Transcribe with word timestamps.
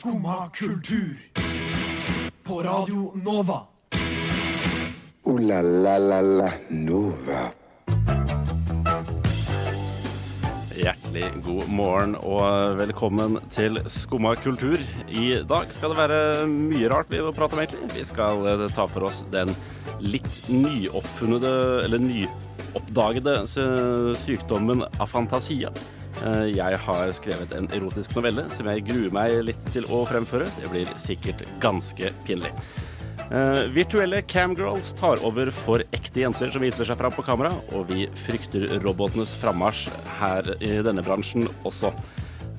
Skumma 0.00 0.48
kultur. 0.54 1.16
På 2.44 2.62
Radio 2.62 3.12
Nova. 3.24 3.58
O-la-la-la-la 5.28 6.52
Nova. 6.70 7.42
Hjertelig 10.80 11.26
god 11.44 11.68
morgen 11.68 12.16
og 12.16 12.78
velkommen 12.80 13.36
til 13.52 13.76
Skumma 13.92 14.32
kultur. 14.40 14.80
I 15.12 15.42
dag 15.44 15.68
skal 15.76 15.92
det 15.92 16.00
være 16.00 16.48
mye 16.48 16.88
rart 16.88 17.12
vi 17.12 17.20
må 17.20 17.34
prate 17.36 17.58
om, 17.58 17.60
egentlig. 17.66 17.92
Vi 18.00 18.08
skal 18.08 18.48
eh, 18.54 18.66
ta 18.72 18.88
for 18.88 19.10
oss 19.10 19.20
den 19.28 19.52
litt 20.00 20.46
nyoppfunnede, 20.48 21.52
eller 21.84 22.00
nyoppdagede 22.08 23.42
sy- 23.52 24.16
sykdommen 24.24 24.86
afantasia. 24.96 25.68
Eh, 26.20 26.46
Jeg 26.56 26.78
har 26.84 27.12
skrevet 27.16 27.52
en 27.56 27.68
erotisk 27.72 28.14
novelle 28.16 28.44
som 28.52 28.68
jeg 28.68 28.84
gruer 28.88 29.12
meg 29.14 29.38
litt 29.48 29.66
til 29.72 29.86
å 29.88 30.02
fremføre. 30.08 30.48
Det 30.60 30.70
blir 30.72 30.90
sikkert 31.00 31.44
ganske 31.62 32.12
pinlig. 32.26 32.52
Eh, 33.30 33.66
virtuelle 33.72 34.22
camgirls 34.26 34.92
tar 34.98 35.22
over 35.24 35.52
for 35.54 35.84
ekte 35.94 36.24
jenter 36.24 36.50
som 36.50 36.64
viser 36.64 36.88
seg 36.88 36.98
fram 36.98 37.14
på 37.14 37.24
kamera, 37.24 37.52
og 37.72 37.86
vi 37.92 38.08
frykter 38.26 38.66
robotenes 38.82 39.36
frammarsj 39.38 39.88
her 40.18 40.50
i 40.60 40.80
denne 40.82 41.04
bransjen 41.06 41.46
også. 41.64 41.92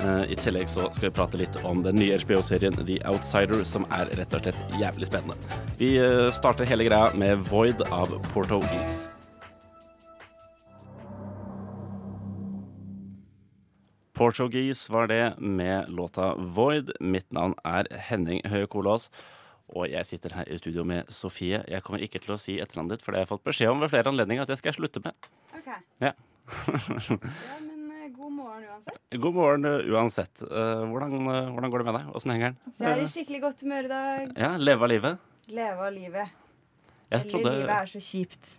Eh, 0.02 0.32
I 0.34 0.38
tillegg 0.40 0.70
så 0.72 0.88
skal 0.96 1.10
vi 1.10 1.16
prate 1.20 1.38
litt 1.38 1.60
om 1.68 1.84
den 1.86 2.00
nye 2.00 2.18
HBO-serien 2.18 2.80
The 2.88 3.02
Outsider, 3.06 3.62
som 3.68 3.86
er 3.92 4.10
rett 4.18 4.34
og 4.34 4.42
slett 4.48 4.78
jævlig 4.80 5.12
spennende. 5.12 5.38
Vi 5.78 5.98
starter 6.34 6.66
hele 6.66 6.88
greia 6.88 7.12
med 7.14 7.46
Void 7.52 7.84
av 7.92 8.16
Porto 8.32 8.64
Ease. 8.72 9.10
Portuguese 14.14 14.92
var 14.92 15.08
det 15.08 15.36
med 15.40 15.90
låta 15.90 16.34
Void. 16.36 16.92
Mitt 17.00 17.32
navn 17.34 17.54
er 17.66 17.88
Henning 18.10 18.42
Høie 18.52 18.68
Kolås. 18.68 19.10
Og 19.72 19.88
jeg 19.88 20.04
sitter 20.06 20.34
her 20.36 20.50
i 20.52 20.58
studio 20.60 20.84
med 20.84 21.08
Sofie. 21.16 21.62
Jeg 21.72 21.84
kommer 21.86 22.04
ikke 22.04 22.20
til 22.20 22.34
å 22.36 22.40
si 22.42 22.58
etternavnet 22.60 22.98
ditt, 22.98 23.06
for 23.06 23.14
det 23.16 23.22
har 23.22 23.26
jeg 23.26 23.32
fått 23.32 23.46
beskjed 23.48 23.72
om 23.72 23.80
ved 23.80 23.92
flere 23.94 24.12
anledninger 24.12 24.44
at 24.44 24.52
jeg 24.52 24.60
skal 24.60 24.76
slutte 24.76 25.04
med. 25.06 25.30
Okay. 25.62 25.80
Ja. 26.04 26.12
Ja, 26.52 27.58
men 27.62 27.92
eh, 27.96 28.10
god 28.12 28.32
morgen 28.36 28.66
uansett. 28.68 28.98
God 29.24 29.36
morgen 29.38 29.66
uh, 29.70 29.92
uansett. 29.96 30.42
Uh, 30.44 30.82
hvordan, 30.92 31.14
hvordan 31.54 31.72
går 31.72 31.84
det 31.84 31.88
med 31.88 31.96
deg? 32.00 32.10
Åssen 32.18 32.34
henger 32.34 32.50
den? 32.52 32.74
Så 32.76 32.84
jeg 32.84 32.92
er 32.98 33.04
i 33.06 33.12
skikkelig 33.14 33.42
godt 33.46 33.62
humør 33.64 33.88
i 33.88 33.92
dag. 33.92 34.34
Ja, 34.42 34.50
leve 34.60 34.84
av 34.88 34.92
livet. 34.92 35.22
Leve 35.52 35.86
av 35.88 35.94
livet. 35.96 36.34
Jeg 37.12 37.20
Eller 37.22 37.30
trodde 37.32 37.54
livet 37.56 37.74
er 37.78 37.92
så 37.94 38.02
kjipt. 38.04 38.52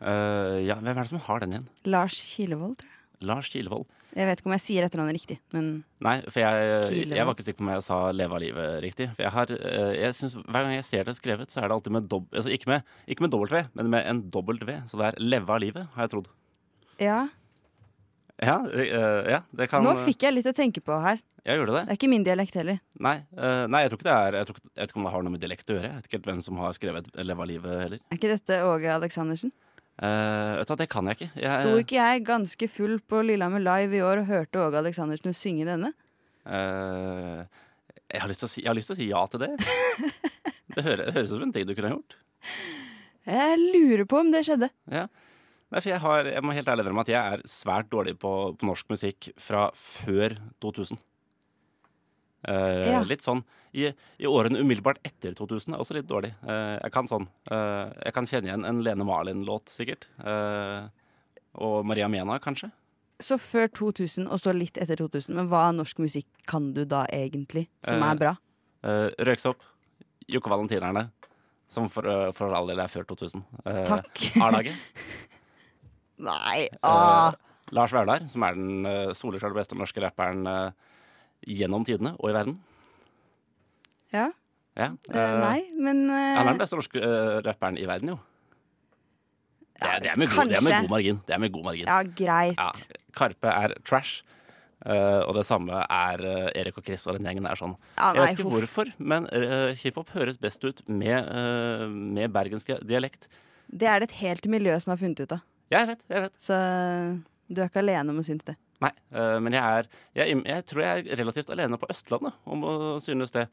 uh, 0.00 0.56
Ja, 0.66 0.78
hvem 0.80 0.90
er 0.96 1.00
det 1.04 1.08
som 1.12 1.22
har 1.28 1.44
den 1.44 1.54
igjen? 1.54 1.68
Lars 1.94 2.18
Kilevold, 2.32 2.76
tror 2.82 2.90
jeg. 2.90 3.26
Lars 3.30 3.52
Kilevold. 3.54 3.86
Jeg 4.16 4.28
vet 4.30 4.40
ikke 4.40 4.48
om 4.48 4.54
jeg 4.54 4.64
sier 4.64 4.84
etternavnet 4.86 5.16
riktig, 5.18 5.36
men 5.52 5.66
Nei, 6.00 6.14
for 6.24 6.40
jeg, 6.40 7.08
jeg 7.12 7.26
var 7.28 7.34
ikke 7.36 7.44
sikker 7.44 7.60
på 7.60 7.66
om 7.66 7.72
jeg 7.74 7.84
sa 7.84 7.98
'leve 8.16 8.36
av 8.38 8.40
livet' 8.40 8.78
riktig. 8.80 9.08
For 9.12 9.26
jeg 9.26 9.32
har, 9.34 9.52
uh, 9.52 9.92
jeg 9.92 10.14
synes, 10.16 10.36
Hver 10.40 10.64
gang 10.64 10.72
jeg 10.72 10.86
ser 10.88 11.04
det 11.04 11.16
skrevet, 11.18 11.52
så 11.52 11.60
er 11.60 11.68
det 11.68 11.76
alltid 11.76 11.92
med 11.92 12.08
dobb... 12.08 12.30
Altså 12.32 12.50
ikke 12.50 12.70
med, 12.72 12.94
ikke 13.06 13.26
med 13.26 13.36
V, 13.36 13.64
men 13.76 13.90
med 13.92 14.08
en 14.08 14.22
dobbelt 14.30 14.64
V. 14.64 14.78
Så 14.88 14.96
det 14.96 15.06
er 15.10 15.20
'leve 15.20 15.52
av 15.52 15.60
livet', 15.60 15.88
har 15.94 16.02
jeg 16.08 16.10
trodd. 16.10 16.28
ja. 16.98 17.28
Ja, 18.36 18.58
uh, 18.60 19.24
ja 19.32 19.40
det 19.56 19.70
kan 19.70 19.82
Nå 19.84 19.94
fikk 20.04 20.24
jeg 20.24 20.34
litt 20.34 20.46
å 20.48 20.52
tenke 20.52 20.80
på 20.84 20.96
her. 21.00 21.20
Jeg 21.46 21.60
gjorde 21.60 21.76
det. 21.76 21.82
Det 21.86 21.94
er 21.94 21.98
ikke 22.00 22.10
min 22.10 22.24
dialekt 22.26 22.56
heller. 22.58 22.80
Nei, 22.98 23.20
eh, 23.38 23.66
nei, 23.70 23.84
jeg 23.84 23.92
tror 23.92 24.00
ikke 24.00 24.08
det 24.08 24.14
er 24.16 24.36
jeg, 24.36 24.48
ikke, 24.50 24.62
jeg 24.66 24.80
vet 24.82 24.90
ikke 24.90 24.98
om 24.98 25.04
det 25.06 25.12
har 25.12 25.22
noe 25.22 25.34
med 25.36 25.42
dialekt 25.44 25.70
å 25.70 25.76
gjøre. 25.76 25.90
Jeg 25.92 25.96
vet 26.00 26.08
ikke 26.08 26.18
helt 26.18 26.26
hvem 26.26 26.40
som 26.42 26.58
har 26.58 26.74
skrevet 26.74 27.06
'Leve 27.14 27.44
av 27.44 27.48
livet' 27.52 27.82
heller. 27.84 28.00
Er 28.10 28.18
ikke 28.18 28.32
dette 28.32 28.58
Åge 28.66 28.90
Aleksandersen? 28.90 29.52
Eh, 29.96 30.54
vet 30.58 30.68
du 30.68 30.76
det 30.76 30.88
kan 30.92 31.08
jeg 31.08 31.16
ikke. 31.16 31.30
Jeg, 31.40 31.60
Sto 31.62 31.76
ikke 31.80 31.96
jeg 31.96 32.24
ganske 32.28 32.68
full 32.68 32.98
på 33.00 33.22
Lillehammer 33.24 33.62
Live 33.64 33.96
i 33.96 34.02
år 34.04 34.20
og 34.24 34.28
hørte 34.28 34.60
Åge 34.60 34.82
Aleksandersen 34.82 35.36
synge 35.36 35.64
denne? 35.68 35.94
Uh, 36.46 37.42
jeg, 38.12 38.20
har 38.20 38.28
lyst 38.30 38.44
til 38.44 38.48
å 38.48 38.52
si, 38.52 38.60
jeg 38.62 38.70
har 38.70 38.76
lyst 38.76 38.92
til 38.92 38.96
å 38.96 39.00
si 39.00 39.08
ja 39.08 39.22
til 39.32 39.46
det. 39.46 39.52
Det 40.76 40.82
høres, 40.84 41.06
det 41.06 41.12
høres 41.14 41.30
ut 41.30 41.38
som 41.38 41.44
en 41.46 41.52
ting 41.54 41.64
du 41.64 41.70
kunne 41.72 41.88
gjort. 41.88 42.14
Jeg 43.24 43.60
lurer 43.62 44.02
på 44.04 44.18
om 44.20 44.28
det 44.34 44.42
skjedde. 44.44 44.66
Ja. 44.92 45.06
Nei, 45.72 45.80
jeg, 45.88 46.00
har, 46.02 46.28
jeg 46.28 46.44
må 46.44 46.52
helt 46.52 46.68
ærlig 46.68 46.84
innrømme 46.84 47.04
at 47.06 47.12
jeg 47.14 47.36
er 47.36 47.44
svært 47.48 47.88
dårlig 47.94 48.12
på, 48.20 48.32
på 48.58 48.68
norsk 48.68 48.90
musikk 48.92 49.30
fra 49.40 49.70
før 49.72 50.36
2000. 50.60 51.00
Eh, 52.46 52.90
Ja. 52.92 53.00
Litt 53.02 53.24
sånn 53.26 53.42
i, 53.74 53.88
I 53.90 54.26
årene 54.30 54.60
umiddelbart 54.62 55.00
etter 55.04 55.34
2000 55.34 55.74
er 55.74 55.80
også 55.82 55.94
litt 55.98 56.06
dårlig. 56.08 56.30
Eh, 56.46 56.78
jeg 56.82 56.92
kan 56.94 57.08
sånn 57.10 57.26
eh, 57.50 57.90
Jeg 58.06 58.14
kan 58.14 58.26
kjenne 58.30 58.48
igjen 58.50 58.64
en 58.68 58.82
Lene 58.86 59.04
Marlin-låt, 59.04 59.68
sikkert. 59.72 60.06
Eh, 60.22 60.86
og 61.56 61.84
Maria 61.88 62.08
Mena, 62.08 62.38
kanskje. 62.38 62.70
Så 63.18 63.38
før 63.40 63.66
2000, 63.72 64.26
og 64.28 64.38
så 64.38 64.52
litt 64.52 64.76
etter 64.78 64.96
2000. 65.00 65.34
Men 65.34 65.48
hva 65.48 65.70
norsk 65.72 65.98
musikk 66.04 66.26
kan 66.46 66.72
du 66.76 66.84
da 66.84 67.06
egentlig, 67.10 67.66
som 67.82 68.02
Eh, 68.02 68.10
er 68.12 68.16
bra? 68.20 68.34
Uh, 68.84 69.08
Røyksopp. 69.18 69.62
Jokke 70.28 70.50
Valentinerne. 70.52 71.10
Som 71.68 71.88
for, 71.90 72.06
eh, 72.06 72.30
for 72.32 72.52
all 72.54 72.66
del 72.68 72.78
er 72.78 72.86
før 72.92 73.04
2000. 73.08 73.42
Eh, 73.64 73.84
Takk. 73.88 74.20
A-laget. 74.40 74.74
Nei, 76.18 76.68
ah. 76.82 77.28
Eh, 77.32 77.34
Lars 77.74 77.92
Vaular, 77.92 78.22
som 78.30 78.44
er 78.46 78.54
den 78.54 78.86
uh, 78.86 79.12
soleklar 79.16 79.52
beste 79.56 79.74
norske 79.76 80.00
rapperen 80.00 80.46
eh, 80.46 80.70
gjennom 81.46 81.84
tidene 81.84 82.14
og 82.18 82.30
i 82.30 82.36
verden. 82.36 82.56
Ja. 84.14 84.30
Ja, 84.76 84.90
Eh, 85.08 85.16
eh, 85.16 85.34
nei, 85.40 85.60
men 85.80 86.02
uh, 86.10 86.14
Han 86.36 86.46
er 86.46 86.52
den 86.52 86.58
beste 86.60 86.76
norske 86.76 87.00
uh, 87.00 87.38
rapperen 87.46 87.78
i 87.80 87.86
verden, 87.88 88.10
jo. 88.12 88.18
Det 89.76 90.02
det, 90.02 90.10
er 90.12 90.18
med 90.20 90.28
god, 90.28 90.48
det 90.50 90.56
er 90.58 90.64
med 90.64 90.74
god 90.82 90.90
margin. 90.92 91.18
Det 91.26 91.34
er 91.34 91.40
med 91.40 91.52
god 91.52 91.64
margin. 91.64 91.88
Ja, 91.88 92.02
greit. 92.16 92.56
Ja, 92.60 92.98
Karpe 93.16 93.48
er 93.52 93.74
trash. 93.88 94.22
eh, 94.86 95.20
og 95.26 95.34
det 95.36 95.44
samme 95.48 95.80
er 95.90 96.20
eh, 96.24 96.60
Erik 96.60 96.76
og 96.78 96.84
Chris 96.84 97.06
og 97.08 97.16
den 97.16 97.24
gjengen 97.28 97.48
er 97.48 97.56
sånn. 97.56 97.74
Ja, 97.96 98.12
Jeg 98.14 98.20
vet 98.22 98.38
ikke 98.38 98.46
huff. 98.48 98.54
hvorfor, 98.56 98.92
men 98.98 99.26
uh, 99.32 99.72
hiphop 99.80 100.12
høres 100.16 100.36
best 100.40 100.64
ut 100.64 100.80
med, 100.88 101.16
eh, 101.24 101.86
med 101.88 102.32
bergensk 102.32 102.72
dialekt. 102.88 103.28
Det 103.68 103.88
er 103.88 104.00
det 104.00 104.10
et 104.10 104.18
helt 104.20 104.46
miljø 104.46 104.76
som 104.80 104.92
har 104.94 105.00
funnet 105.00 105.20
ut 105.24 105.32
av. 105.32 105.40
Ja, 105.72 105.80
jeg 105.80 105.88
vet, 105.94 106.04
jeg 106.12 106.22
vet. 106.28 106.36
Så 106.40 106.60
du 107.48 107.60
er 107.60 107.68
ikke 107.68 107.80
alene 107.84 108.12
om 108.12 108.20
å 108.20 108.24
synes 108.28 108.44
det. 108.48 108.56
Nei, 108.84 108.90
eh, 109.16 109.38
men 109.40 109.54
jeg 109.56 109.62
er 109.80 109.86
jeg, 110.18 110.40
jeg 110.44 110.64
tror 110.68 110.82
jeg 110.84 111.06
er 111.06 111.20
relativt 111.22 111.52
alene 111.54 111.78
på 111.80 111.88
Østlandet 111.92 112.34
om 112.44 112.64
å 112.68 112.72
synes 113.00 113.32
det. 113.32 113.46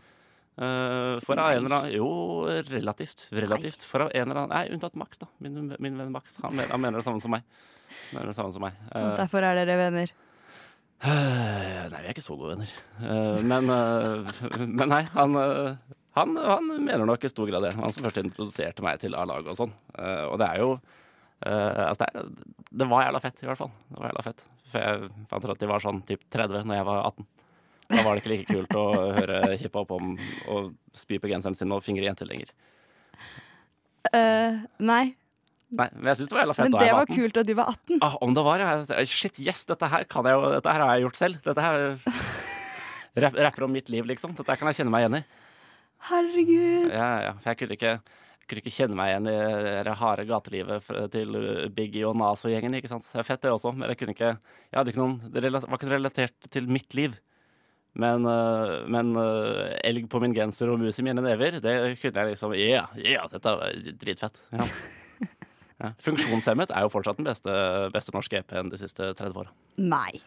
Eh, 0.54 1.16
for 1.24 1.40
av 1.40 1.54
en 1.54 1.64
eller 1.64 1.76
annen 1.78 1.94
Jo, 1.96 2.10
relativt. 2.70 3.28
Relativt. 3.34 3.86
For 3.88 4.06
av 4.06 4.12
en 4.14 4.28
eller 4.28 4.42
annen 4.44 4.54
Nei, 4.54 4.66
unntatt 4.76 4.98
Max, 5.00 5.22
da. 5.22 5.30
Min, 5.42 5.72
min 5.80 5.98
venn 6.02 6.12
Max. 6.14 6.38
Han 6.44 6.54
mener, 6.58 6.70
han 6.76 6.84
mener 6.84 7.00
det 7.00 7.08
samme 7.08 7.24
som 7.24 7.34
meg. 7.34 7.48
Han 7.94 8.20
mener 8.20 8.34
det 8.34 8.38
samme 8.38 8.54
som 8.56 8.66
meg. 8.68 8.78
Og 8.92 9.00
Eh, 9.00 9.16
derfor 9.24 9.48
er 9.48 9.58
dere 9.62 9.80
venner. 9.80 10.14
nei, 11.04 12.00
vi 12.00 12.06
er 12.08 12.14
ikke 12.14 12.24
så 12.24 12.36
gode 12.40 12.54
venner. 12.54 12.70
Men, 13.44 13.68
men 14.72 14.88
nei, 14.88 15.02
han, 15.16 15.36
han, 16.16 16.38
han 16.40 16.70
mener 16.80 17.04
nok 17.10 17.26
i 17.28 17.32
stor 17.32 17.50
grad 17.50 17.66
det. 17.68 17.74
Han 17.76 17.92
som 17.96 18.06
først 18.06 18.22
introduserte 18.22 18.86
meg 18.86 19.02
til 19.02 19.18
A-laget 19.20 19.52
og 19.52 19.60
sånn. 19.60 19.74
Og 20.30 20.38
det 20.40 20.48
er 20.48 20.62
jo 20.64 20.70
eh, 21.46 21.84
altså 21.88 22.08
det, 22.08 22.26
det 22.82 22.90
var 22.90 23.06
jævla 23.06 23.22
fett, 23.24 23.42
i 23.44 23.50
hvert 23.50 23.62
fall. 23.62 23.72
Det 23.90 24.00
var 24.00 24.12
jævla 24.12 24.26
fett. 24.26 24.46
For 24.72 24.84
jeg 24.84 25.10
fant 25.32 25.48
ut 25.48 25.56
at 25.56 25.64
de 25.64 25.72
var 25.72 25.84
sånn 25.84 26.04
typ 26.08 26.24
30 26.34 26.70
når 26.70 26.80
jeg 26.80 26.90
var 26.90 27.02
18. 27.14 27.32
Da 27.94 28.04
var 28.06 28.16
det 28.16 28.24
ikke 28.24 28.34
like 28.34 28.54
kult 28.54 28.78
å 28.80 28.86
høre 29.20 29.42
hiphop 29.60 29.92
om 29.98 30.14
å 30.50 30.62
spy 30.96 31.20
på 31.22 31.32
genseren 31.32 31.58
sin 31.58 31.76
og 31.76 31.84
fingre 31.86 32.08
jenter 32.08 32.30
lenger. 32.30 32.54
Uh, 34.14 34.64
nei, 34.84 35.14
Nei, 35.74 35.88
men 35.96 36.12
jeg 36.12 36.20
syns 36.20 36.30
det 36.30 36.36
var 36.36 36.44
jævla 36.44 36.54
fett 36.54 36.68
men 36.68 36.74
da 36.76 36.82
det 36.84 36.86
jeg 36.86 36.94
var 36.96 37.08
var 37.08 37.18
kult 37.18 37.38
at 37.40 37.48
du 37.48 37.54
var 37.58 37.70
18. 37.72 38.02
Ah, 38.06 38.16
om 38.22 38.34
det 38.38 38.42
var, 38.46 38.62
ja. 38.62 39.06
Shit, 39.10 39.40
yes, 39.42 39.64
dette 39.66 39.88
her 39.90 40.04
kan 40.06 40.28
jeg 40.30 40.38
jo 40.38 40.52
Dette 40.54 40.74
her 40.76 40.84
har 40.84 40.92
jeg 40.94 41.06
gjort 41.08 41.18
selv. 41.18 41.40
Dette 41.48 41.64
her 41.66 41.86
Rapper 43.14 43.66
om 43.66 43.74
mitt 43.74 43.90
liv, 43.94 44.06
liksom. 44.10 44.36
Dette 44.38 44.54
her 44.54 44.60
kan 44.62 44.70
jeg 44.70 44.82
kjenne 44.82 44.94
meg 44.94 45.06
igjen 45.06 45.18
i. 45.20 45.24
Herregud. 46.10 46.92
Ja, 46.92 47.10
ja, 47.26 47.34
for 47.40 47.52
jeg 47.52 47.60
kunne 47.62 47.78
ikke, 47.78 47.94
kunne 48.50 48.64
ikke 48.64 48.74
kjenne 48.76 48.98
meg 49.00 49.12
igjen 49.12 49.30
i 49.32 49.36
det 49.88 49.98
harde 50.00 50.26
gatelivet 50.30 50.88
til 51.14 51.38
Biggie 51.76 52.08
og 52.08 52.18
Naso-gjengen. 52.20 52.76
ikke 52.78 52.92
sant? 52.92 53.06
Det 53.10 53.22
er 53.22 53.28
fett, 53.28 53.42
det 53.44 53.54
også, 53.54 53.72
men 53.76 53.92
jeg 53.92 54.02
kunne 54.02 54.16
ikke 54.16 54.32
Jeg 54.34 54.78
hadde 54.78 54.94
ikke 54.94 55.04
noen 55.04 55.20
Det 55.34 55.52
var 55.54 55.78
ikke 55.78 55.94
relatert 55.94 56.50
til 56.52 56.68
mitt 56.72 56.98
liv. 56.98 57.16
Men, 57.94 58.26
uh, 58.26 58.84
men 58.90 59.14
uh, 59.14 59.70
elg 59.86 60.08
på 60.10 60.22
min 60.24 60.34
genser 60.34 60.72
og 60.74 60.80
mus 60.82 60.98
i 60.98 61.06
mine 61.06 61.22
never, 61.22 61.60
det 61.62 61.74
kunne 62.02 62.24
jeg 62.24 62.34
liksom 62.34 62.56
Ja, 62.58 62.88
ja, 62.98 63.28
dette 63.30 63.58
var 63.60 63.82
dritfett. 64.02 64.46
Ja. 64.52 64.68
Ja. 65.82 65.90
Funksjonshemmet 66.00 66.72
er 66.72 66.86
jo 66.86 66.92
fortsatt 66.94 67.18
den 67.18 67.26
beste, 67.28 67.52
beste 67.92 68.14
norske 68.16 68.38
EP-en 68.40 68.70
de 68.72 68.78
siste 68.80 69.10
30 69.18 69.40
åra. 69.42 69.50
Nei. 69.82 70.22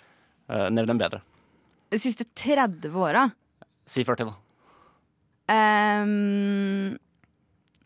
Uh, 0.51 0.67
Nevn 0.75 0.93
en 0.93 1.01
bedre. 1.01 1.23
De 1.95 2.01
siste 2.03 2.27
30 2.29 2.93
åra. 2.99 3.23
Si 3.89 4.05
40, 4.05 4.29
da. 4.29 4.35
Ehm, 5.55 6.99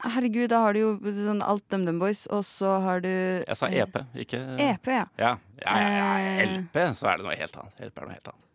herregud, 0.04 0.48
da 0.52 0.62
har 0.64 0.76
du 0.76 0.80
jo 0.80 0.90
sånn 1.16 1.42
alt 1.44 1.64
DumDum 1.72 2.00
Boys, 2.02 2.24
og 2.32 2.44
så 2.48 2.76
har 2.84 3.02
du 3.04 3.10
Jeg 3.10 3.58
sa 3.58 3.68
eh, 3.68 3.82
EP, 3.84 4.00
ikke 4.24 4.40
EP, 4.60 4.90
ja. 4.94 5.04
Ja, 5.20 5.34
ja, 5.60 5.74
ja, 5.76 5.90
ja. 5.96 6.32
Eh. 6.40 6.54
LP, 6.56 6.80
så 6.98 7.10
er 7.12 7.20
det 7.20 7.28
noe 7.28 7.36
helt 7.38 7.60
annet. 7.60 7.84
LP 7.90 8.00
er 8.00 8.08
noe 8.08 8.16
helt 8.16 8.32
annet. 8.32 8.48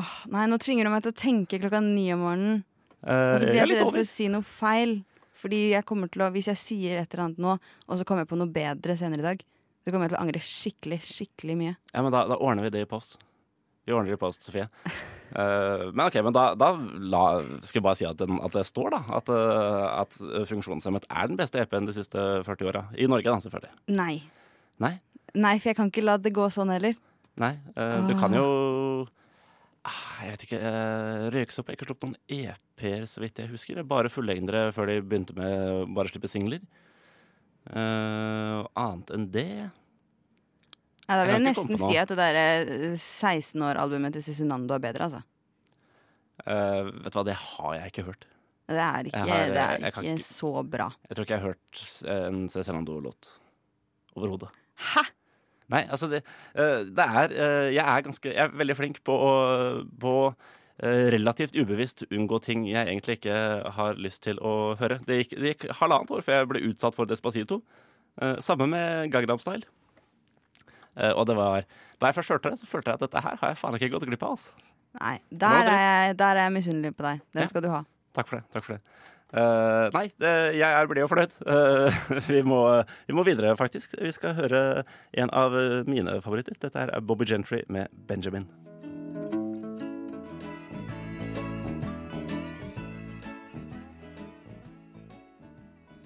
Åh, 0.00 0.16
nei, 0.30 0.48
nå 0.50 0.58
tvinger 0.62 0.86
du 0.86 0.92
meg 0.92 1.04
til 1.04 1.14
å 1.14 1.18
tenke 1.18 1.58
klokka 1.62 1.82
ni 1.84 2.08
om 2.14 2.26
morgenen. 2.26 2.60
Og 2.60 2.66
Uh, 3.00 3.38
så 3.40 3.46
blir 3.48 3.56
jeg 3.56 3.64
så 3.70 3.76
redd 3.78 3.86
for 3.86 4.02
å 4.02 4.08
si 4.10 4.26
noe 4.28 4.44
feil. 4.44 4.98
Fordi 5.40 5.60
jeg 5.70 5.86
kommer 5.88 6.10
til 6.12 6.20
å, 6.20 6.26
hvis 6.34 6.50
jeg 6.50 6.60
sier 6.60 6.98
et 7.00 7.14
eller 7.14 7.30
annet 7.30 7.40
nå, 7.40 7.54
og 7.88 7.96
så 7.96 8.04
kommer 8.04 8.26
jeg 8.26 8.28
på 8.28 8.36
noe 8.36 8.52
bedre 8.52 8.96
senere 9.00 9.22
i 9.22 9.24
dag, 9.24 9.44
så 9.80 9.88
kommer 9.88 10.04
jeg 10.04 10.12
til 10.12 10.18
å 10.18 10.24
angre 10.26 10.42
skikkelig, 10.44 10.98
skikkelig 11.08 11.56
mye. 11.56 11.78
Ja, 11.94 12.02
men 12.04 12.12
da, 12.12 12.26
da 12.28 12.36
ordner 12.36 12.68
vi 12.68 12.74
det 12.74 12.84
i 12.84 12.90
post. 12.90 13.16
Vi 13.88 13.96
ordner 13.96 14.12
det 14.12 14.18
i 14.18 14.20
post, 14.20 14.44
Sofie. 14.44 14.68
Eh, 15.30 15.84
men 15.92 16.02
ok, 16.08 16.18
men 16.26 16.34
da, 16.34 16.48
da 16.58 16.72
la, 17.12 17.22
skal 17.62 17.78
jeg 17.80 17.86
bare 17.86 17.98
si 18.00 18.08
at, 18.08 18.18
den, 18.18 18.40
at 18.42 18.56
det 18.56 18.64
står, 18.66 18.90
da. 18.96 19.00
At, 19.20 19.30
uh, 19.30 19.86
at 20.00 20.16
Funksjonshemmet 20.50 21.06
er 21.06 21.30
den 21.30 21.38
beste 21.38 21.60
EP-en 21.62 21.86
de 21.86 21.94
siste 21.94 22.24
40 22.46 22.70
åra. 22.72 22.84
I 22.98 23.06
Norge, 23.10 23.28
da, 23.30 23.38
selvfølgelig. 23.44 23.72
Nei. 23.94 24.16
Nei? 24.82 24.96
Nei, 25.38 25.54
for 25.60 25.70
jeg 25.70 25.78
kan 25.78 25.92
ikke 25.92 26.06
la 26.06 26.18
det 26.18 26.34
gå 26.34 26.48
sånn 26.50 26.72
heller. 26.74 26.98
Nei. 27.40 27.54
Uh, 27.76 28.00
du 28.08 28.14
kan 28.18 28.34
jo 28.34 28.46
ah, 29.86 30.02
Jeg 30.24 30.34
vet 30.34 30.46
ikke. 30.48 30.62
Uh, 30.64 31.26
Røyksopp 31.36 31.70
har 31.70 31.78
ikke 31.78 31.88
sluppet 31.88 32.08
noen 32.08 32.40
EP-er, 32.40 33.06
så 33.10 33.22
vidt 33.22 33.38
jeg 33.38 33.52
husker. 33.52 33.82
Bare 33.86 34.12
fullengdere 34.12 34.70
før 34.74 34.90
de 34.90 35.00
begynte 35.04 35.36
med 35.38 35.86
å 35.86 36.08
slippe 36.10 36.30
singler. 36.30 36.64
Annet 37.70 39.12
enn 39.14 39.28
det 39.30 39.50
Ja, 41.10 41.16
da 41.18 41.24
vil 41.26 41.32
jeg, 41.34 41.40
jeg 41.42 41.46
nesten 41.48 41.80
si 41.80 41.96
at 41.98 42.10
det 42.12 42.16
derre 42.20 42.44
16 42.94 43.64
år-albumet 43.66 44.14
til 44.14 44.22
Cezinando 44.28 44.76
er 44.76 44.82
bedre, 44.84 45.08
altså. 45.08 45.22
Uh, 46.46 46.86
Vet 47.02 47.10
du 47.12 47.18
hva, 47.18 47.24
det 47.26 47.34
har 47.36 47.74
jeg 47.80 47.90
ikke 47.92 48.04
hørt. 48.06 48.26
Det 48.70 48.78
er 48.78 49.08
ikke, 49.10 49.18
har- 49.26 49.50
det 49.50 49.62
er 49.64 49.90
kan 49.90 50.04
ikke 50.06 50.14
ikke- 50.20 50.28
så 50.30 50.52
bra. 50.70 50.86
Jeg 51.08 51.16
tror 51.18 51.26
ikke 51.26 51.34
jeg 51.34 51.42
har 51.42 51.50
hørt 51.50 51.80
en 52.30 52.38
Cezinando-låt 52.48 53.32
overhodet. 54.16 54.48
Hæ?! 54.94 55.02
Nei, 55.70 55.82
altså 55.86 56.08
det, 56.10 56.22
uh, 56.58 56.82
det 56.86 57.04
er 57.04 57.30
uh, 57.30 57.68
Jeg 57.70 57.84
er 57.86 58.02
ganske 58.02 58.24
Jeg 58.32 58.42
er 58.42 58.54
veldig 58.58 58.74
flink 58.78 58.96
på 59.06 59.14
å 59.14 59.34
på, 60.02 60.14
eh, 60.82 61.10
relativt 61.14 61.54
ubevisst 61.54 62.02
unngå 62.10 62.40
ting 62.42 62.64
jeg 62.66 62.88
egentlig 62.88 63.18
ikke 63.20 63.36
har 63.76 63.94
lyst 64.00 64.22
til 64.24 64.38
å 64.42 64.76
høre. 64.80 64.98
Det 65.06 65.20
gikk, 65.28 65.36
det 65.38 65.52
gikk 65.58 65.68
halvannet 65.78 66.10
år 66.10 66.22
før 66.26 66.38
jeg 66.40 66.48
ble 66.48 66.62
utsatt 66.72 66.94
for 66.96 67.06
Despacito. 67.06 67.60
Eh, 68.20 68.36
Samme 68.40 68.66
med 68.66 69.12
Gangnam 69.12 69.38
Style. 69.38 69.62
Eh, 70.96 71.12
Og 71.12 71.26
det 71.26 71.36
var 71.36 71.64
Da 72.00 72.06
jeg 72.06 72.14
først 72.14 72.28
hørte 72.32 72.50
det, 72.50 72.58
så 72.58 72.66
følte 72.66 72.90
jeg 72.90 72.94
at 72.94 73.00
dette 73.00 73.20
her 73.20 73.36
har 73.36 73.48
jeg 73.52 73.58
faen 73.60 73.74
ikke 73.76 73.90
gått 73.92 74.06
glipp 74.08 74.22
av. 74.22 74.30
Altså. 74.30 74.50
Nei, 75.00 75.18
der 75.30 75.68
er, 75.70 75.80
jeg, 76.06 76.18
der 76.18 76.36
er 76.36 76.42
jeg 76.48 76.52
misunnelig 76.52 76.96
på 76.96 77.02
deg. 77.04 77.20
Den 77.34 77.42
Ja. 77.42 77.46
skal 77.46 77.62
du 77.62 77.68
ha. 77.70 77.84
Takk 78.14 78.26
for 78.28 78.36
det. 78.36 78.44
takk 78.52 78.64
for 78.64 78.72
det 78.74 78.82
Uh, 79.30 79.86
Nei, 79.94 80.08
det, 80.18 80.56
jeg 80.58 80.88
blid 80.90 81.04
og 81.04 81.08
fornøyd. 81.12 81.30
Uh, 81.46 82.00
vi, 82.34 82.40
må, 82.42 82.82
vi 83.06 83.14
må 83.14 83.22
videre, 83.22 83.52
faktisk. 83.56 83.94
Vi 84.02 84.10
skal 84.10 84.34
høre 84.34 84.82
en 85.14 85.30
av 85.30 85.54
mine 85.86 86.16
favoritter. 86.20 86.58
Dette 86.58 86.82
er 86.82 86.98
Bobby 87.00 87.24
Gentry 87.30 87.60
med 87.68 87.86
Benjamin. 88.08 88.48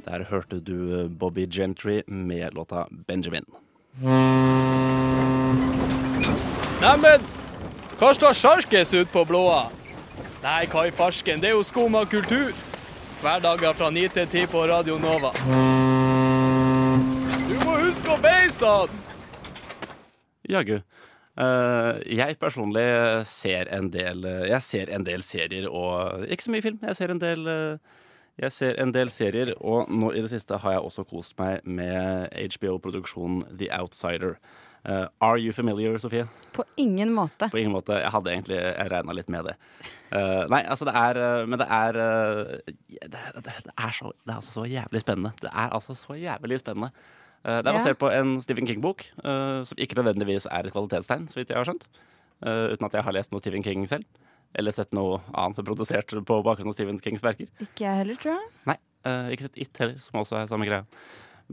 Der 0.05 0.25
hørte 0.29 0.61
du 0.61 1.09
Bobby 1.09 1.47
Gentry 1.51 2.03
med 2.07 2.55
låta 2.55 2.89
Benjamin. 3.07 3.45
Neimen, 6.85 7.23
hva 7.97 8.11
står 8.13 8.35
sjarkes 8.37 8.91
ut 8.93 9.09
på 9.09 9.23
blåa? 9.25 9.71
Nei, 10.43 10.67
hva 10.69 10.83
i 10.85 10.91
farsken, 10.93 11.41
det 11.41 11.49
er 11.49 11.55
jo 11.55 11.63
skum 11.65 11.95
av 11.97 12.11
kultur. 12.13 12.51
Hverdager 13.23 13.73
fra 13.79 13.87
9 13.89 14.11
til 14.13 14.27
10 14.29 14.51
på 14.53 14.65
Radio 14.69 14.99
Nova. 15.01 15.31
Du 17.49 17.55
må 17.63 17.79
huske 17.87 18.13
å 18.13 18.19
beise 18.21 18.69
han! 18.69 19.01
Jaggu. 20.53 20.83
Uh, 21.41 22.05
jeg 22.05 22.37
personlig 22.37 22.85
ser 23.27 23.73
en 23.75 23.89
del 23.91 24.21
Jeg 24.23 24.61
ser 24.63 24.93
en 24.95 25.03
del 25.03 25.25
serier 25.27 25.65
og 25.67 26.29
Ikke 26.29 26.47
så 26.47 26.53
mye 26.53 26.63
film. 26.63 26.77
Jeg 26.85 26.99
ser 27.01 27.11
en 27.11 27.23
del 27.25 27.49
uh, 27.49 28.05
Jeg 28.45 28.53
ser 28.53 28.77
en 28.85 28.93
del 28.93 29.09
serier, 29.11 29.55
og 29.57 29.89
nå 29.89 30.13
i 30.13 30.21
det 30.21 30.35
siste 30.37 30.61
har 30.61 30.77
jeg 30.77 30.85
også 30.85 31.09
kost 31.09 31.39
meg 31.41 31.65
med 31.65 32.29
HBO-produksjonen 32.29 33.57
The 33.57 33.73
Outsider. 33.73 34.37
Eh, 34.85 35.07
are 35.25 35.39
you 35.41 35.53
familiar, 35.53 35.97
Sofie? 35.99 36.27
På 36.53 36.65
ingen 36.77 37.13
måte. 37.13 37.49
På 37.51 37.59
ingen 37.59 37.73
måte. 37.73 37.97
Jeg 38.03 38.11
hadde 38.13 38.31
egentlig 38.35 38.57
Jeg 38.61 38.91
regna 38.93 39.15
litt 39.17 39.31
med 39.33 39.47
det. 39.49 39.55
Uh, 40.13 40.45
nei, 40.53 40.61
altså 40.69 40.85
det 40.85 40.93
er 40.95 41.21
eh, 41.25 41.47
Men 41.49 41.59
det 41.63 41.67
er 41.73 41.97
det, 41.97 43.23
det, 43.41 43.55
det 43.65 43.73
er 43.73 43.95
så 43.97 44.13
Det 44.13 44.31
er 44.31 44.37
altså 44.37 44.53
så 44.61 44.67
jævlig 44.69 45.01
spennende. 45.01 45.33
Det 45.41 45.51
er 45.51 45.73
altså 45.73 45.97
så 45.97 46.19
jævlig 46.21 46.59
spennende. 46.61 46.91
Uh, 47.45 47.57
det 47.63 47.67
er 47.67 47.73
Ja. 47.73 47.79
basert 47.79 47.99
på 47.99 48.13
en 48.13 48.37
Stephen 48.43 48.67
King-bok, 48.69 49.05
som 49.25 49.79
ikke 49.81 49.97
nødvendigvis 49.97 50.47
er 50.51 50.65
et 50.65 50.73
kvalitetstegn, 50.73 51.27
så 51.29 51.41
vidt 51.41 51.51
jeg 51.53 51.59
har 51.59 51.65
skjønt. 51.69 51.89
Uten 52.45 52.87
at 52.87 52.95
jeg 52.95 53.05
har 53.05 53.13
lest 53.13 53.33
noe 53.33 53.41
Stephen 53.41 53.63
King 53.63 53.85
selv. 53.89 54.05
Eller 54.55 54.71
sett 54.73 54.93
noe 54.97 55.19
annet 55.35 55.65
produsert 55.67 56.13
på 56.13 56.39
bakgrunn 56.45 56.69
av 56.71 56.77
Stephen 56.77 56.99
Kings 57.03 57.25
verker. 57.25 57.49
Ikke 57.61 57.85
jeg 57.85 58.01
heller, 58.01 58.17
tror 58.21 58.37
jeg. 58.37 58.49
Nei, 58.71 58.77
ikke 59.35 59.49
sett 59.49 59.59
It 59.61 59.81
heller, 59.81 59.99
som 60.01 60.21
også 60.23 60.39
er 60.41 60.49
samme 60.49 60.69
greia. 60.69 60.85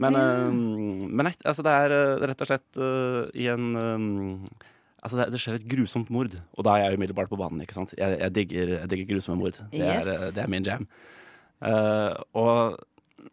Men, 0.00 0.14
eh, 0.16 0.52
men 1.12 1.26
altså 1.44 1.62
det 1.66 1.72
er 1.72 1.92
eh, 1.96 2.22
rett 2.30 2.40
og 2.44 2.48
slett 2.48 2.78
eh, 2.80 3.26
i 3.42 3.48
en 3.52 3.66
eh, 3.76 4.68
Altså 5.02 5.18
det, 5.18 5.24
det 5.34 5.40
skjer 5.42 5.56
et 5.58 5.64
grusomt 5.66 6.10
mord, 6.14 6.30
og 6.54 6.62
da 6.62 6.76
er 6.78 6.84
jeg 6.92 6.94
umiddelbart 7.00 7.26
på 7.32 7.34
banen. 7.40 7.58
ikke 7.64 7.74
sant? 7.74 7.90
Jeg, 7.98 8.20
jeg, 8.20 8.30
digger, 8.36 8.68
jeg 8.76 8.90
digger 8.92 9.08
grusomme 9.16 9.40
mord. 9.40 9.56
Det, 9.72 9.80
Yes. 9.82 10.06
er, 10.06 10.28
det 10.36 10.42
er 10.44 10.46
min 10.52 10.62
jam. 10.62 10.84
Uh, 11.58 12.14
og, 12.38 12.76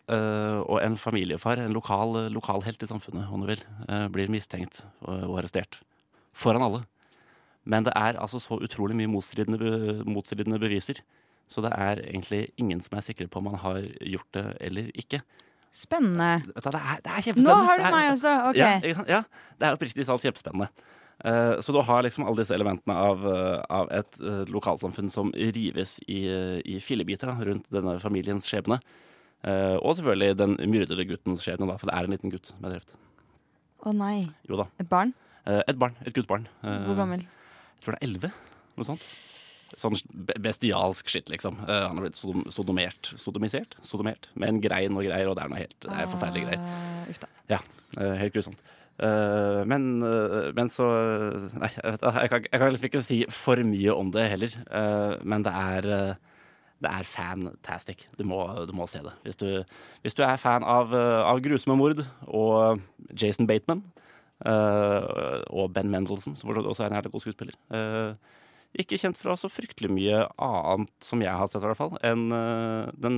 uh, 0.10 0.66
og 0.66 0.80
en 0.82 0.98
familiefar, 0.98 1.62
en 1.62 1.76
lokal, 1.78 2.18
lokalhelt 2.34 2.82
i 2.82 2.90
samfunnet, 2.90 3.30
om 3.30 3.46
du 3.46 3.52
vil, 3.52 3.62
uh, 3.86 4.08
blir 4.10 4.34
mistenkt 4.34 4.82
og, 5.04 5.28
og 5.30 5.38
arrestert. 5.44 5.78
Foran 6.34 6.66
alle. 6.66 6.82
Men 7.70 7.86
det 7.86 7.94
er 7.94 8.18
altså 8.18 8.42
så 8.42 8.58
utrolig 8.58 8.98
mye 8.98 9.12
motstridende, 9.14 9.62
be- 9.62 10.10
motstridende 10.10 10.58
beviser. 10.66 11.04
Så 11.46 11.62
det 11.62 11.70
er 11.78 12.02
egentlig 12.02 12.48
ingen 12.58 12.82
som 12.82 12.98
er 12.98 13.06
sikre 13.06 13.30
på 13.30 13.44
om 13.44 13.52
han 13.54 13.62
har 13.62 13.86
gjort 14.10 14.34
det 14.34 14.46
eller 14.72 14.90
ikke. 14.98 15.22
Spennende. 15.76 16.40
Vet 16.56 16.66
du, 16.66 16.72
det, 16.74 16.80
er, 16.82 17.02
det 17.06 17.18
er 17.18 17.42
Nå 17.44 17.56
har 17.68 17.78
du 17.78 17.86
meg 17.94 18.08
også. 18.14 18.32
OK. 18.50 18.58
Ja, 18.58 18.72
sant? 18.98 19.12
ja, 19.12 19.20
det 19.60 19.68
er 19.68 19.78
oppriktig 19.78 20.06
talt 20.08 20.26
kjempespennende. 20.26 20.70
Uh, 21.20 21.60
så 21.60 21.76
du 21.76 21.82
har 21.84 22.06
liksom 22.06 22.24
alle 22.26 22.42
disse 22.42 22.56
elementene 22.56 22.96
av, 22.96 23.26
uh, 23.28 23.60
av 23.76 23.90
et 23.92 24.20
uh, 24.24 24.46
lokalsamfunn 24.50 25.12
som 25.12 25.34
rives 25.36 25.98
i, 26.08 26.24
i 26.64 26.80
fillebiter 26.84 27.30
da, 27.30 27.36
rundt 27.50 27.68
denne 27.76 27.98
familiens 28.02 28.48
skjebne. 28.50 28.80
Og 29.40 29.94
selvfølgelig 29.96 30.36
den 30.36 30.58
myrdede 30.68 31.06
guttens 31.08 31.46
skjebne, 31.46 31.70
da, 31.70 31.78
for 31.80 31.88
det 31.88 31.94
er 31.96 32.08
en 32.08 32.12
liten 32.12 32.32
gutt 32.34 32.50
som 32.50 32.66
er 32.68 32.74
drept. 32.74 32.90
Å 33.88 33.94
nei. 33.96 34.26
Jo 34.52 34.60
da. 34.60 34.66
Et 34.84 34.90
barn? 34.90 35.14
Et 35.48 35.80
barn. 35.80 35.96
Et 36.04 36.12
guttbarn. 36.12 36.50
Hvor 36.60 36.98
gammel? 37.00 37.24
Jeg 37.24 37.86
tror 37.86 37.96
det 37.96 38.02
er 38.02 38.10
elleve. 38.10 38.34
Noe 38.76 38.90
sånt. 38.90 39.06
Sånn 39.78 39.96
bestialsk 40.42 41.12
shit, 41.12 41.30
liksom. 41.30 41.60
Uh, 41.68 41.86
han 41.90 42.00
har 42.00 42.08
blitt 42.08 42.18
sodom, 42.18 42.46
sodomert. 42.54 43.12
Sodomisert? 43.22 43.78
Sodomert. 43.86 44.30
Med 44.40 44.54
en 44.54 44.62
grein 44.64 44.96
og 44.98 45.06
greier, 45.06 45.30
og 45.30 45.38
det 45.38 45.46
er 45.46 45.52
noe 45.54 45.62
helt 45.62 45.78
Det 45.86 45.94
er 45.94 46.10
forferdelige 46.10 46.50
greier. 46.50 46.64
Ah, 46.66 47.34
Ja, 47.50 47.60
uh, 48.00 48.16
helt 48.20 48.36
grusomt. 48.36 48.64
Eh, 49.00 49.62
men, 49.64 50.02
men 50.58 50.68
så 50.68 50.84
Nei, 51.56 51.70
jeg, 51.72 51.86
vet, 51.86 52.02
jeg, 52.04 52.30
kan, 52.34 52.48
jeg 52.52 52.60
kan 52.60 52.74
liksom 52.74 52.88
ikke 52.90 53.02
si 53.08 53.20
for 53.32 53.62
mye 53.64 53.94
om 53.96 54.10
det 54.12 54.26
heller. 54.34 54.58
Men 55.24 55.46
det 55.46 55.54
er 55.56 55.88
det 56.84 56.90
er 56.92 57.08
fantastic. 57.08 58.04
Du 58.20 58.26
må, 58.28 58.42
du 58.68 58.74
må 58.76 58.90
se 58.92 59.00
det. 59.04 59.14
Hvis 59.24 59.40
du, 59.40 59.48
hvis 60.04 60.18
du 60.20 60.24
er 60.28 60.36
fan 60.40 60.68
av, 60.68 60.92
av 60.92 61.40
grusomme 61.44 61.78
mord 61.80 62.04
og 62.28 62.84
Jason 63.16 63.48
Bateman 63.48 63.86
og 64.44 65.72
Ben 65.76 65.92
Mendelsohn, 65.92 66.36
som 66.36 66.52
også 66.52 66.84
er 66.84 66.92
en 66.92 67.00
jævlig 67.00 67.16
god 67.16 67.24
skuespiller 67.24 67.56
Ikke 68.78 69.00
kjent 69.02 69.18
fra 69.18 69.34
så 69.40 69.50
fryktelig 69.50 69.90
mye 69.90 70.22
annet, 70.46 70.92
som 71.02 71.22
jeg 71.24 71.34
har 71.34 71.48
sett, 71.50 71.64
i 71.64 71.70
hvert 71.72 71.80
fall, 71.80 71.96
enn 72.06 72.28
uh, 72.30 72.92
den 73.02 73.18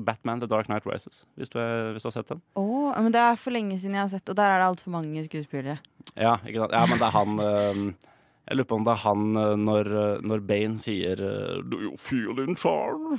Batman 0.00 0.40
The 0.40 0.48
Dark 0.48 0.70
Night 0.72 0.88
Rises, 0.88 1.26
hvis 1.36 1.52
du, 1.52 1.58
er, 1.60 1.90
hvis 1.92 2.06
du 2.06 2.08
har 2.08 2.16
sett 2.16 2.32
den. 2.32 2.40
Oh, 2.56 2.88
men 2.96 3.12
det 3.12 3.20
er 3.20 3.36
for 3.36 3.52
lenge 3.52 3.76
siden 3.76 3.98
jeg 3.98 4.06
har 4.06 4.12
sett, 4.14 4.32
og 4.32 4.38
der 4.38 4.54
er 4.54 4.62
det 4.62 4.70
altfor 4.70 4.94
mange 4.96 5.26
skuespillere. 5.28 5.76
Ja, 6.14 6.38
ja, 6.48 6.86
men 6.88 6.96
det 6.96 7.04
er 7.04 7.14
han 7.18 7.36
uh, 7.36 8.08
Jeg 8.48 8.56
lurer 8.56 8.70
på 8.70 8.78
om 8.80 8.86
det 8.86 8.94
er 8.94 9.02
han 9.02 9.24
eh, 9.36 9.54
når, 9.60 9.90
når 10.24 10.44
Bane 10.48 10.80
sier 10.80 11.20
Do 11.68 11.82
you 11.84 11.90
feel 12.00 12.38
in 12.40 12.56
charge? 12.56 13.18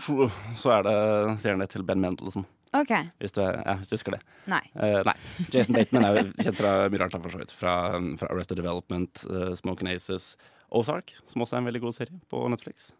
Så 0.57 0.71
er 0.73 0.87
det, 0.87 0.95
sier 1.43 1.53
han 1.53 1.61
det 1.61 1.69
til 1.69 1.85
Ben 1.85 2.01
Mendelsohn, 2.01 2.47
OK. 2.73 2.95
hvis 3.21 3.37
du, 3.37 3.43
ja, 3.45 3.75
husker 3.91 4.17
det. 4.17 4.23
Nei. 4.49 4.63
Uh, 4.73 5.03
nei. 5.05 5.13
Jason 5.53 5.77
Bateman 5.77 6.09
er 6.09 6.17
jo 6.17 6.25
kjent 6.33 6.57
fra 6.57 6.73
mye 6.89 7.03
rart, 7.03 7.19
for 7.21 7.37
så 7.37 7.43
vidt. 7.43 7.53
Fra, 7.53 7.75
fra 8.17 8.31
Arrested 8.33 8.57
Development, 8.57 9.21
uh, 9.29 9.51
Smoking 9.57 9.93
Aces, 9.93 10.33
Ozark, 10.75 11.13
som 11.29 11.43
også 11.43 11.57
er 11.57 11.63
en 11.63 11.69
veldig 11.69 11.81
god 11.85 11.97
serie 11.97 12.19
på 12.31 12.43
Netflix. 12.51 12.91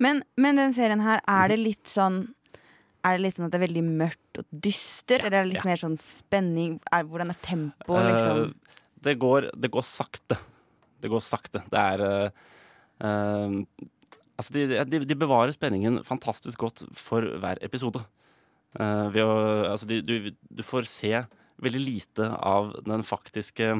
Men, 0.00 0.22
men 0.40 0.60
den 0.60 0.74
serien 0.76 1.02
her, 1.04 1.22
er 1.28 1.50
det 1.52 1.58
litt 1.60 1.90
sånn 1.92 2.22
Er 3.04 3.16
det 3.16 3.24
litt 3.24 3.36
sånn 3.36 3.46
at 3.48 3.52
det 3.52 3.58
er 3.60 3.66
veldig 3.66 3.84
mørkt 3.86 4.40
og 4.40 4.48
dyster, 4.66 5.22
eller 5.24 5.40
er 5.40 5.44
det 5.44 5.52
litt 5.54 5.62
ja. 5.62 5.68
mer 5.68 5.80
sånn 5.80 5.96
spenning? 6.00 6.78
Er, 6.92 7.06
hvordan 7.08 7.32
er 7.32 7.40
tempoet, 7.44 8.08
liksom? 8.10 8.40
Uh, 8.50 8.86
det, 9.06 9.16
går, 9.20 9.48
det 9.56 9.72
går 9.72 9.86
sakte. 9.88 10.36
Det 11.00 11.08
går 11.12 11.24
sakte. 11.24 11.64
Det 11.72 11.80
er 11.80 12.04
uh, 12.04 12.44
uh, 13.04 13.88
Altså, 14.40 14.54
de, 14.56 14.80
de, 14.88 15.02
de 15.04 15.16
bevarer 15.20 15.52
spenningen 15.52 15.98
fantastisk 16.06 16.62
godt 16.62 16.80
for 16.96 17.26
hver 17.42 17.58
episode. 17.60 18.00
Eh, 18.78 19.06
ved 19.14 19.24
å 19.24 19.36
Altså, 19.68 19.88
de, 19.90 20.00
du, 20.00 20.30
du 20.30 20.62
får 20.66 20.88
se 20.88 21.12
veldig 21.60 21.82
lite 21.82 22.30
av 22.38 22.72
den 22.86 23.02
faktiske 23.04 23.72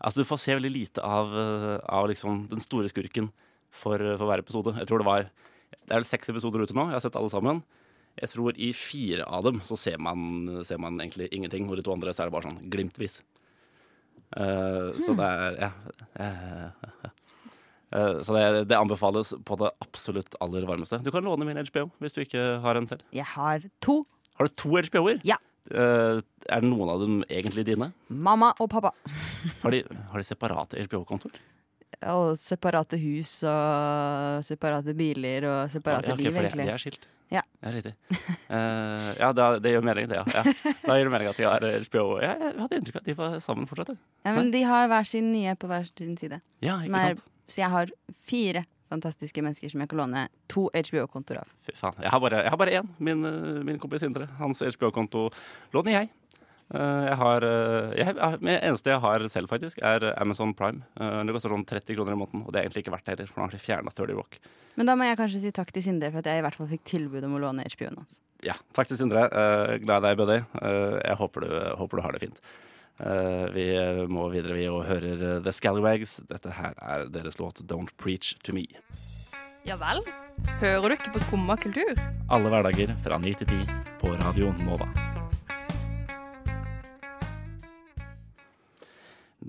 Altså, 0.00 0.20
du 0.22 0.28
får 0.28 0.38
se 0.42 0.54
veldig 0.58 0.72
lite 0.74 1.02
av, 1.04 1.32
eh, 1.32 1.78
av 1.88 2.08
liksom 2.10 2.48
den 2.50 2.60
store 2.60 2.88
skurken 2.92 3.30
for, 3.70 3.98
for 3.98 4.26
hver 4.28 4.42
episode. 4.44 4.74
Jeg 4.78 4.86
tror 4.90 4.98
det 5.02 5.06
var 5.08 5.28
Det 5.86 5.92
er 5.94 6.00
vel 6.00 6.04
seks 6.08 6.28
episoder 6.30 6.62
ute 6.62 6.74
nå. 6.74 6.86
Jeg 6.90 6.96
har 6.98 7.00
sett 7.04 7.16
alle 7.16 7.30
sammen. 7.30 7.62
Jeg 8.20 8.30
tror 8.32 8.56
i 8.56 8.72
fire 8.72 9.24
av 9.28 9.42
dem 9.44 9.60
så 9.66 9.76
ser 9.78 9.98
man, 9.98 10.62
ser 10.64 10.78
man 10.78 10.96
egentlig 10.98 11.28
ingenting. 11.32 11.68
Og 11.70 11.76
de 11.76 11.82
to 11.86 11.92
andre 11.92 12.10
så 12.16 12.22
er 12.24 12.30
det 12.30 12.36
bare 12.36 12.48
sånn 12.48 12.70
glimtvis. 12.72 13.20
Eh, 14.36 14.96
Så 15.04 15.14
det 15.16 15.26
er 15.26 15.60
Ja. 15.60 15.70
eh, 16.18 17.10
Eh, 17.94 18.18
så 18.26 18.34
det, 18.34 18.64
det 18.68 18.74
anbefales 18.76 19.30
på 19.46 19.56
det 19.60 19.70
absolutt 19.80 20.34
aller 20.42 20.64
varmeste. 20.66 20.98
Du 21.04 21.10
kan 21.14 21.22
låne 21.22 21.46
min 21.46 21.56
HBO 21.56 21.84
hvis 22.02 22.12
du 22.16 22.20
ikke 22.24 22.60
har 22.60 22.74
en 22.76 22.86
selv. 22.90 23.04
Jeg 23.14 23.24
har 23.24 23.62
to. 23.80 24.00
Har 24.36 24.48
du 24.48 24.52
to 24.58 24.70
HBO-er? 24.74 25.20
Ja. 25.24 25.36
Eh, 25.70 26.18
er 26.50 26.66
noen 26.66 26.90
av 26.90 27.00
dem 27.04 27.20
egentlig 27.30 27.64
dine? 27.64 27.92
Mamma 28.10 28.52
og 28.58 28.68
pappa. 28.74 28.90
Har 29.62 29.74
de, 29.74 29.82
har 30.12 30.22
de 30.22 30.26
separate 30.26 30.86
HBO-kontoer? 30.86 31.36
Og 32.12 32.36
separate 32.36 32.98
hus 33.00 33.38
og 33.48 34.44
separate 34.44 34.92
biler 34.98 35.46
og 35.48 35.70
separate 35.72 36.10
Ja, 36.10 36.16
okay, 36.16 36.26
liv, 36.26 36.32
for 36.34 36.42
det, 36.42 36.50
egentlig. 36.50 36.66
de 36.66 36.74
er 36.74 36.82
skilt? 36.82 37.06
Ja. 37.32 37.42
Ja, 37.62 37.70
riktig. 37.74 37.94
Uh, 38.50 39.10
ja, 39.18 39.32
det, 39.34 39.46
det 39.64 39.72
gjør 39.72 39.86
mening, 39.88 40.10
det. 40.10 40.20
Ja. 40.20 40.24
ja. 40.36 40.74
Da 40.84 40.98
gir 40.98 41.08
det 41.08 41.14
mening 41.14 41.30
at 41.32 41.40
de 41.40 41.48
har 41.48 41.66
HBO. 41.88 42.04
Jeg, 42.22 42.36
jeg 42.44 42.60
hadde 42.60 42.78
inntrykk 42.80 42.98
av 42.98 43.02
at 43.02 43.08
de 43.08 43.16
var 43.18 43.38
sammen 43.42 43.66
fortsatt. 43.70 43.96
Ja, 44.22 44.34
men 44.36 44.52
de 44.54 44.62
har 44.68 44.86
hver 44.92 45.08
sin 45.08 45.32
nye 45.32 45.56
på 45.58 45.70
hver 45.70 45.88
sin 45.90 46.14
side. 46.20 46.38
Ja, 46.62 46.78
ikke 46.84 47.02
er, 47.02 47.18
sant? 47.18 47.32
så 47.50 47.62
jeg 47.64 47.72
har 47.74 47.94
fire 48.28 48.66
fantastiske 48.90 49.42
mennesker 49.42 49.72
som 49.72 49.82
jeg 49.82 49.90
kan 49.90 49.98
låne 49.98 50.26
to 50.52 50.68
HBO-kontoer 50.70 51.40
av. 51.42 51.50
Fy 51.66 51.74
faen. 51.78 51.98
Jeg 52.04 52.12
har 52.14 52.22
bare, 52.22 52.44
jeg 52.46 52.54
har 52.54 52.60
bare 52.60 52.76
én. 52.78 52.92
Min, 53.02 53.24
eh, 53.26 53.62
min 53.66 53.80
kompis 53.82 54.04
Sindre. 54.04 54.28
Hans 54.38 54.62
HBO-konto 54.62 55.26
låner 55.74 55.96
jeg. 55.96 56.12
Eh, 56.74 57.06
Jeg 57.06 57.16
har, 57.20 57.44
eh, 57.46 57.92
jeg, 57.96 58.16
jeg, 58.16 58.38
det 58.42 58.56
eneste 58.62 58.90
jeg 58.90 59.00
har 59.00 59.28
selv, 59.30 59.48
faktisk, 59.48 59.78
er 59.82 60.12
Amazon 60.20 60.54
Prime. 60.54 60.82
Eh, 61.00 61.22
Det 61.24 61.32
koster 61.36 61.50
sånn 61.52 61.64
30 61.66 61.94
kroner 61.94 62.12
i 62.12 62.18
måneden, 62.18 62.42
og 62.46 62.52
det 62.52 62.58
er 62.60 62.66
egentlig 62.66 62.82
ikke 62.84 62.94
verdt 62.96 63.06
det 63.06 63.14
heller. 63.18 63.30
For 63.32 63.40
nå 63.40 63.46
har 63.46 63.54
de 63.54 63.62
fjerna 63.62 63.90
30 63.94 64.16
Rock. 64.18 64.38
Men 64.76 64.86
da 64.86 64.94
må 64.98 65.06
jeg 65.08 65.16
kanskje 65.16 65.40
si 65.40 65.50
takk 65.52 65.70
til 65.72 65.82
Sindre 65.82 66.10
for 66.12 66.18
at 66.18 66.26
jeg 66.28 66.38
i 66.38 66.44
hvert 66.44 66.54
fall 66.58 66.68
fikk 66.68 66.84
tilbud 66.84 67.24
om 67.24 67.36
å 67.38 67.40
låne 67.40 67.64
HBO-en 67.64 67.96
hans. 68.02 68.20
Ja, 68.44 68.54
takk 68.76 68.88
til 68.90 68.98
Sindre. 68.98 69.24
Eh, 69.30 69.78
glad 69.78 70.04
i 70.04 70.08
deg, 70.10 70.16
buddy. 70.18 70.38
Eh, 70.60 71.00
jeg 71.06 71.16
håper 71.22 71.40
du, 71.46 71.52
håper 71.80 71.96
du 71.96 72.02
har 72.02 72.12
det 72.12 72.20
fint. 72.26 72.40
Eh, 73.00 73.46
vi 73.54 73.66
må 74.08 74.28
videre, 74.32 74.56
vi, 74.56 74.66
og 74.68 74.84
hører 74.88 75.40
The 75.44 75.52
Scallywags. 75.52 76.20
Dette 76.28 76.50
her 76.58 76.74
er 76.82 77.06
deres 77.08 77.38
låt 77.38 77.62
'Don't 77.62 77.94
Preach 77.96 78.34
To 78.42 78.52
Me'. 78.52 78.66
Ja 79.64 79.76
vel? 79.76 80.02
Hører 80.60 80.88
du 80.88 80.94
ikke 80.94 81.12
på 81.12 81.20
Skumma 81.24 81.56
kultur? 81.56 81.94
Alle 82.30 82.48
hverdager 82.50 82.94
fra 83.02 83.18
9 83.18 83.34
til 83.34 83.46
10 83.46 83.66
på 83.98 84.12
Radio 84.20 84.52
Nova. 84.64 85.15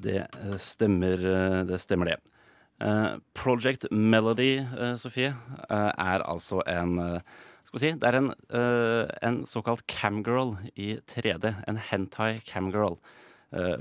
Det 0.03 0.19
eh, 0.23 0.57
stemmer, 0.61 1.21
eh, 1.21 1.61
det 1.67 1.79
stemmer 1.81 2.11
det. 2.11 2.17
Eh, 2.83 3.17
Project 3.37 3.87
Melody, 3.91 4.59
Sofie, 5.01 5.33
er 5.69 6.25
altså 6.25 6.61
en 6.69 6.97
skal 7.67 7.75
vi 7.75 7.81
si, 7.81 7.89
Det 7.99 8.07
er 8.07 8.15
en, 8.15 8.29
en 9.27 9.39
såkalt 9.45 9.81
camgirl 9.91 10.55
i 10.79 10.93
3D. 11.03 11.49
En 11.67 11.79
hentai 11.89 12.39
camgirl. 12.47 12.95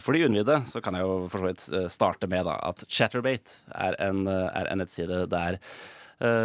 For 0.02 0.14
de 0.14 0.24
unnvidde 0.26 0.56
så 0.66 0.80
kan 0.82 0.94
jeg 0.94 1.06
jo 1.06 1.28
for 1.30 1.42
så 1.42 1.46
vidt 1.46 1.92
starte 1.92 2.26
med 2.30 2.48
da, 2.48 2.56
at 2.66 2.82
Chatterbate 2.90 3.62
er 3.74 3.94
en, 4.02 4.26
er 4.26 4.66
en 4.70 4.82
nettside 4.82 5.24
der 5.30 5.60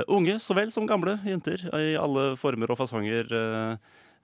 unge 0.09 0.37
så 0.41 0.53
vel 0.57 0.69
som 0.73 0.85
gamle 0.89 1.15
jenter 1.25 1.65
i 1.77 1.95
alle 1.97 2.35
former 2.37 2.73
og 2.73 2.77
fasonger 2.81 3.29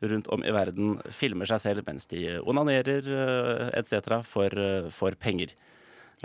rundt 0.02 0.28
om 0.34 0.44
i 0.46 0.54
verden 0.54 0.98
filmer 1.14 1.50
seg 1.50 1.64
selv 1.64 1.88
mens 1.88 2.06
de 2.12 2.38
onanerer 2.44 3.08
uh, 3.10 3.68
etc. 3.78 4.20
For, 4.28 4.54
eh, 4.54 4.90
for 4.94 5.18
penger. 5.20 5.56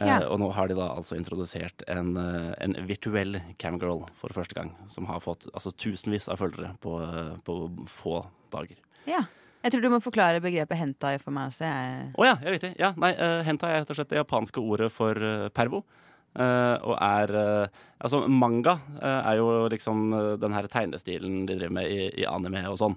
Eh, 0.00 0.22
og 0.24 0.38
nå 0.40 0.48
har 0.56 0.70
de 0.70 0.76
da 0.78 0.86
altså 0.94 1.18
introdusert 1.18 1.84
en, 1.92 2.14
eh, 2.16 2.52
en 2.64 2.76
virtuell 2.88 3.36
camgirl 3.60 4.06
for 4.16 4.32
første 4.32 4.56
gang. 4.56 4.72
Som 4.88 5.08
har 5.10 5.20
fått 5.20 5.44
altså, 5.52 5.72
tusenvis 5.76 6.30
av 6.32 6.40
følgere 6.40 6.72
på, 6.80 6.96
eh, 7.04 7.34
på 7.44 7.56
få 7.92 8.22
dager. 8.52 8.80
Ja. 9.08 9.26
Jeg 9.62 9.74
tror 9.74 9.82
du 9.84 9.90
må 9.92 10.00
forklare 10.02 10.40
begrepet 10.42 10.80
hentai 10.80 11.18
for 11.22 11.30
meg 11.30 11.52
også. 11.52 11.68
Jeg... 11.68 12.06
Å 12.18 12.24
ja, 12.26 12.38
ja, 12.42 12.50
riktig. 12.50 12.72
Ja, 12.80 12.88
nei, 12.98 13.12
uh, 13.14 13.44
hentai 13.46 13.68
er 13.70 13.84
rett 13.84 13.92
og 13.94 13.98
slett 14.00 14.10
det 14.10 14.18
japanske 14.18 14.58
ordet 14.58 14.88
for 14.90 15.14
uh, 15.14 15.52
pervo. 15.54 15.84
Uh, 16.32 16.80
og 16.88 16.96
er 16.96 17.34
eh, 17.36 17.80
Altså, 18.02 18.24
manga 18.26 18.80
eh, 18.98 19.20
er 19.30 19.36
jo 19.38 19.48
liksom 19.70 20.14
eh, 20.16 20.32
den 20.42 20.54
her 20.56 20.66
tegnestilen 20.66 21.44
de 21.46 21.54
driver 21.54 21.74
med 21.76 21.90
i, 21.92 22.08
i 22.18 22.24
anime 22.26 22.64
og 22.66 22.80
sånn. 22.80 22.96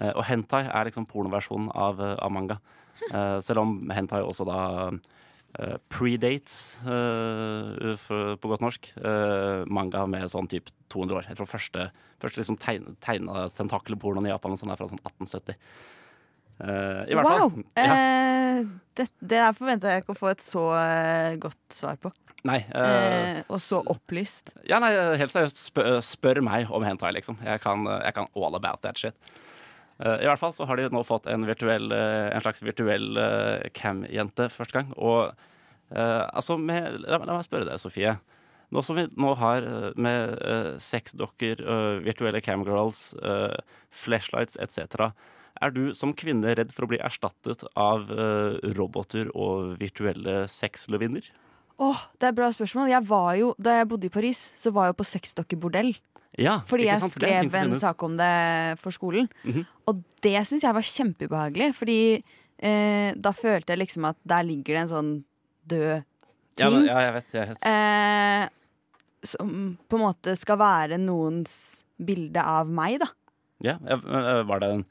Eh, 0.00 0.12
og 0.14 0.24
hentai 0.28 0.64
er 0.66 0.88
liksom 0.88 1.06
pornoversjonen 1.08 1.70
av, 1.76 2.00
eh, 2.00 2.16
av 2.16 2.32
manga. 2.32 2.58
Eh, 3.10 3.38
selv 3.44 3.64
om 3.64 3.90
hentai 3.90 4.22
også 4.24 4.46
da 4.48 4.60
predates, 5.90 6.78
på 6.86 8.50
godt 8.52 8.62
norsk, 8.62 8.86
manga 9.66 10.04
med 10.06 10.30
sånn 10.30 10.46
type 10.46 10.70
200 10.88 11.16
år. 11.16 11.24
Jeg 11.26 11.40
tror 11.40 11.48
første, 11.50 11.90
første 12.22 12.38
liksom 12.38 12.56
tegn, 12.56 12.94
tegna 13.02 13.48
tentakelpornoen 13.50 14.28
i 14.28 14.30
Japan 14.30 14.54
sånn 14.54 14.70
er 14.70 14.78
fra 14.78 14.86
sånn 14.86 15.02
1870. 15.02 15.58
Uh, 16.60 17.02
I 17.08 17.18
hvert 17.18 17.26
wow! 17.26 17.50
fall. 17.50 17.64
Ja. 17.74 17.98
Uh, 17.98 18.70
det, 18.94 19.08
det 19.18 19.40
der 19.40 19.58
forventa 19.58 19.90
jeg 19.90 20.04
ikke 20.04 20.14
å 20.14 20.20
få 20.20 20.30
et 20.30 20.44
så 20.44 20.64
uh, 20.70 21.34
godt 21.42 21.74
svar 21.74 21.98
på. 21.98 22.14
Nei. 22.46 22.62
og 23.50 23.58
så 23.60 23.82
opplyst. 23.90 24.54
ja, 24.64 24.78
nei, 24.78 24.94
helt 25.18 25.34
seriøst, 25.34 25.58
spør, 25.60 25.98
spør 26.00 26.40
meg 26.46 26.70
om 26.70 26.86
hentai, 26.86 27.10
liksom. 27.18 27.42
Jeg 27.42 27.60
kan, 27.60 27.84
jeg 27.90 28.14
kan 28.16 28.30
all 28.38 28.54
about 28.54 28.86
that 28.86 28.96
shit. 28.96 29.34
Eh, 30.00 30.22
I 30.24 30.28
hvert 30.30 30.40
fall 30.40 30.54
så 30.56 30.66
har 30.68 30.80
de 30.80 30.88
nå 30.92 31.02
fått 31.04 31.28
en, 31.28 31.44
virtuell, 31.48 31.90
eh, 31.92 32.30
en 32.32 32.44
slags 32.44 32.62
virtuell 32.64 33.20
eh, 33.20 33.68
cam-jente 33.76 34.48
første 34.52 34.80
gang. 34.80 34.92
Og 34.96 35.32
altså 35.90 36.54
med, 36.54 37.00
la, 37.02 37.18
la 37.18 37.34
meg 37.34 37.42
spørre 37.42 37.66
deg, 37.66 37.80
Sofie. 37.82 38.12
Nå 38.70 38.84
som 38.86 38.94
vi 38.94 39.08
nå 39.18 39.32
har 39.34 39.64
med 39.98 40.36
uh, 40.46 40.76
sexdokker, 40.78 41.64
virtuelle 42.06 42.38
camgirls, 42.38 43.00
flashlights 43.90 44.54
etc. 44.62 45.08
Er 45.58 45.74
du 45.74 45.90
som 45.98 46.12
kvinne 46.14 46.54
redd 46.54 46.70
for 46.70 46.86
å 46.86 46.92
bli 46.92 47.00
erstattet 47.02 47.66
av 47.74 48.06
roboter 48.78 49.32
og 49.34 49.74
virtuelle 49.82 50.44
sexløvinner? 50.46 51.26
Åh, 51.82 52.06
Det 52.14 52.28
er 52.28 52.36
et 52.36 52.38
bra 52.38 52.52
spørsmål. 52.54 52.94
Jeg 52.94 53.08
var 53.10 53.34
jo, 53.40 53.50
Da 53.58 53.80
jeg 53.80 53.90
bodde 53.90 54.06
i 54.06 54.14
Paris, 54.14 54.38
så 54.62 54.70
var 54.70 54.92
jeg 54.92 55.00
på 55.02 55.10
sexdokkebordell. 55.10 55.96
Ja, 56.38 56.60
Fordi 56.66 56.84
jeg 56.86 57.00
sant? 57.02 57.12
Skrev 57.16 57.54
en 57.58 57.74
sak 57.80 58.02
om 58.06 58.14
det 58.16 58.78
for 58.78 58.90
skolen. 58.94 59.26
Mhm. 59.44 59.64
Og 59.90 60.04
det 60.22 60.36
syns 60.46 60.62
jeg 60.62 60.74
var 60.76 60.86
kjempeubehagelig. 60.86 61.72
Fordi 61.74 61.98
eh, 62.62 63.10
da 63.16 63.32
følte 63.34 63.74
jeg 63.74 63.78
liksom 63.82 64.06
at 64.08 64.16
der 64.24 64.42
ligger 64.46 64.76
det 64.76 64.82
en 64.84 64.92
sånn 64.94 65.10
død 65.66 66.04
Ja, 66.60 66.68
ting. 66.68 66.84
ja, 66.86 67.00
jeg 67.00 67.12
vet. 67.18 67.32
Jeg 67.34 67.48
vet. 67.48 67.66
eh, 67.66 68.48
som 69.26 69.76
på 69.88 69.98
en 69.98 70.04
måte 70.06 70.36
skal 70.38 70.56
være 70.60 70.98
noens 71.02 71.84
bilde 72.00 72.40
av 72.40 72.68
meg, 72.72 73.00
da. 73.02 73.10
Ja, 73.60 73.74
øh, 73.76 74.46
var 74.48 74.60
det 74.62 74.70
en 74.72 74.84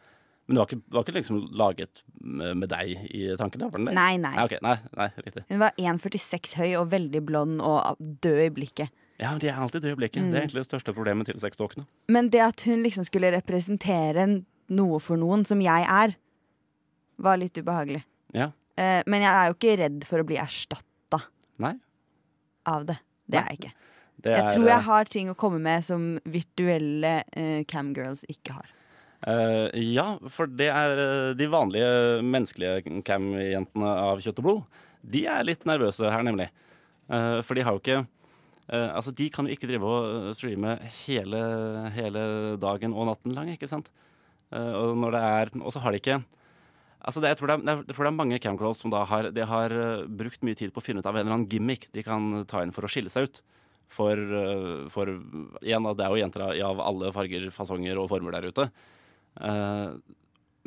Men 0.50 0.56
det 0.56 0.62
var 0.62 0.68
ikke, 0.68 0.82
var 0.90 1.04
ikke 1.04 1.14
liksom 1.14 1.40
laget 1.54 2.00
med 2.26 2.70
deg 2.70 2.96
i 3.14 3.36
tankene? 3.38 3.68
Nei, 3.94 4.18
nei. 4.18 4.32
Nei, 4.34 4.44
okay, 4.48 4.58
nei, 4.66 4.78
nei, 4.98 5.06
riktig. 5.22 5.44
Hun 5.50 5.60
var 5.62 5.72
1,46 5.78 6.56
høy 6.58 6.72
og 6.80 6.88
veldig 6.90 7.22
blond 7.26 7.62
og 7.62 8.00
død 8.00 8.40
i 8.48 8.50
blikket. 8.50 8.90
Ja, 9.20 9.34
De 9.36 9.50
er 9.52 9.60
alltid 9.60 9.84
døde 9.84 9.98
i 9.98 10.00
blikket. 10.00 10.24
Mm. 10.24 10.30
Det 10.32 10.38
er 10.38 10.46
egentlig 10.46 10.64
det 10.64 10.70
største 10.70 10.96
problemet 10.96 11.28
til 11.28 11.40
sexdokkene. 11.42 11.86
Men 12.08 12.30
det 12.32 12.40
at 12.46 12.64
hun 12.68 12.86
liksom 12.86 13.04
skulle 13.08 13.34
representere 13.36 14.26
noe 14.72 15.00
for 15.04 15.20
noen 15.20 15.44
som 15.48 15.60
jeg 15.64 15.84
er, 15.84 16.16
var 17.20 17.42
litt 17.42 17.58
ubehagelig. 17.60 18.06
Ja. 18.32 18.52
Eh, 18.80 19.02
men 19.12 19.26
jeg 19.26 19.34
er 19.34 19.50
jo 19.50 19.58
ikke 19.58 19.76
redd 19.82 20.06
for 20.08 20.24
å 20.24 20.28
bli 20.28 20.40
erstatta 20.40 20.90
av 22.70 22.86
det. 22.86 22.98
Det 23.30 23.38
Nei. 23.38 23.44
er 23.44 23.48
jeg 23.48 23.60
ikke. 23.60 23.72
Det 24.20 24.34
Jeg 24.34 24.44
er, 24.44 24.50
tror 24.52 24.68
jeg 24.68 24.80
øh, 24.80 24.88
har 24.90 25.10
ting 25.14 25.32
å 25.32 25.38
komme 25.40 25.62
med 25.64 25.86
som 25.86 26.10
virtuelle 26.28 27.14
eh, 27.32 27.64
camgirls 27.70 28.26
ikke 28.32 28.58
har. 28.58 28.76
Uh, 29.20 29.68
Ja, 29.76 30.14
for 30.32 30.48
det 30.48 30.70
er 30.72 31.02
øh, 31.04 31.32
de 31.40 31.48
vanlige 31.52 31.92
menneskelige 32.24 33.02
cam-jentene 33.08 33.94
av 34.04 34.24
kjøtt 34.24 34.42
og 34.42 34.48
blod. 34.48 34.82
De 35.04 35.26
er 35.28 35.48
litt 35.48 35.64
nervøse 35.68 36.12
her, 36.12 36.24
nemlig. 36.28 36.50
Uh, 37.08 37.40
for 37.44 37.56
de 37.56 37.64
har 37.64 37.76
jo 37.76 37.82
ikke 37.84 38.04
eh, 38.70 38.90
Altså, 38.96 39.12
de 39.16 39.30
kan 39.34 39.48
jo 39.48 39.56
ikke 39.56 39.70
drive 39.70 39.86
og 39.86 40.10
øh, 40.10 40.34
streame 40.38 40.78
hele, 41.06 41.40
hele 41.96 42.24
dagen 42.62 42.94
og 42.94 43.10
natten 43.10 43.36
lang, 43.36 43.52
ikke 43.54 43.70
sant? 43.70 43.90
Uh, 44.50 44.98
og 44.98 45.14
er 45.14 45.52
Og 45.62 45.70
så 45.70 45.78
har 45.80 45.94
de 45.94 46.00
ikke 46.02 46.24
Altså 47.06 47.22
det, 47.22 47.30
jeg, 47.30 47.38
tror 47.38 47.48
det 47.52 47.56
er, 47.70 47.84
jeg 47.86 47.96
tror 47.96 48.08
det 48.08 48.10
er 48.10 48.18
mange 48.18 48.40
camgirls 48.42 48.82
som 48.82 48.92
da 48.92 49.06
har, 49.08 49.30
har 49.32 49.72
eh, 49.72 50.08
brukt 50.20 50.42
mye 50.44 50.58
tid 50.58 50.74
på 50.76 50.82
å 50.82 50.84
finne 50.84 51.00
ut 51.00 51.08
av 51.08 51.16
en 51.16 51.22
eller 51.22 51.36
annen 51.38 51.48
gimmick 51.48 51.86
de 51.96 52.04
kan 52.04 52.44
ta 52.50 52.60
inn 52.60 52.74
for 52.76 52.84
å 52.84 52.90
skille 52.92 53.08
seg 53.14 53.30
ut. 53.30 53.40
For, 53.88 54.20
uh, 54.20 54.84
for 54.92 55.08
igjen, 55.64 55.88
det 55.96 56.04
er 56.04 56.12
jo 56.12 56.20
jenter 56.20 56.44
av- 56.60 56.82
alle 56.84 57.14
farger, 57.16 57.48
fasonger 57.56 58.02
og 58.02 58.10
former 58.12 58.36
der 58.36 58.50
ute. 58.52 58.68
Uh, 59.40 59.96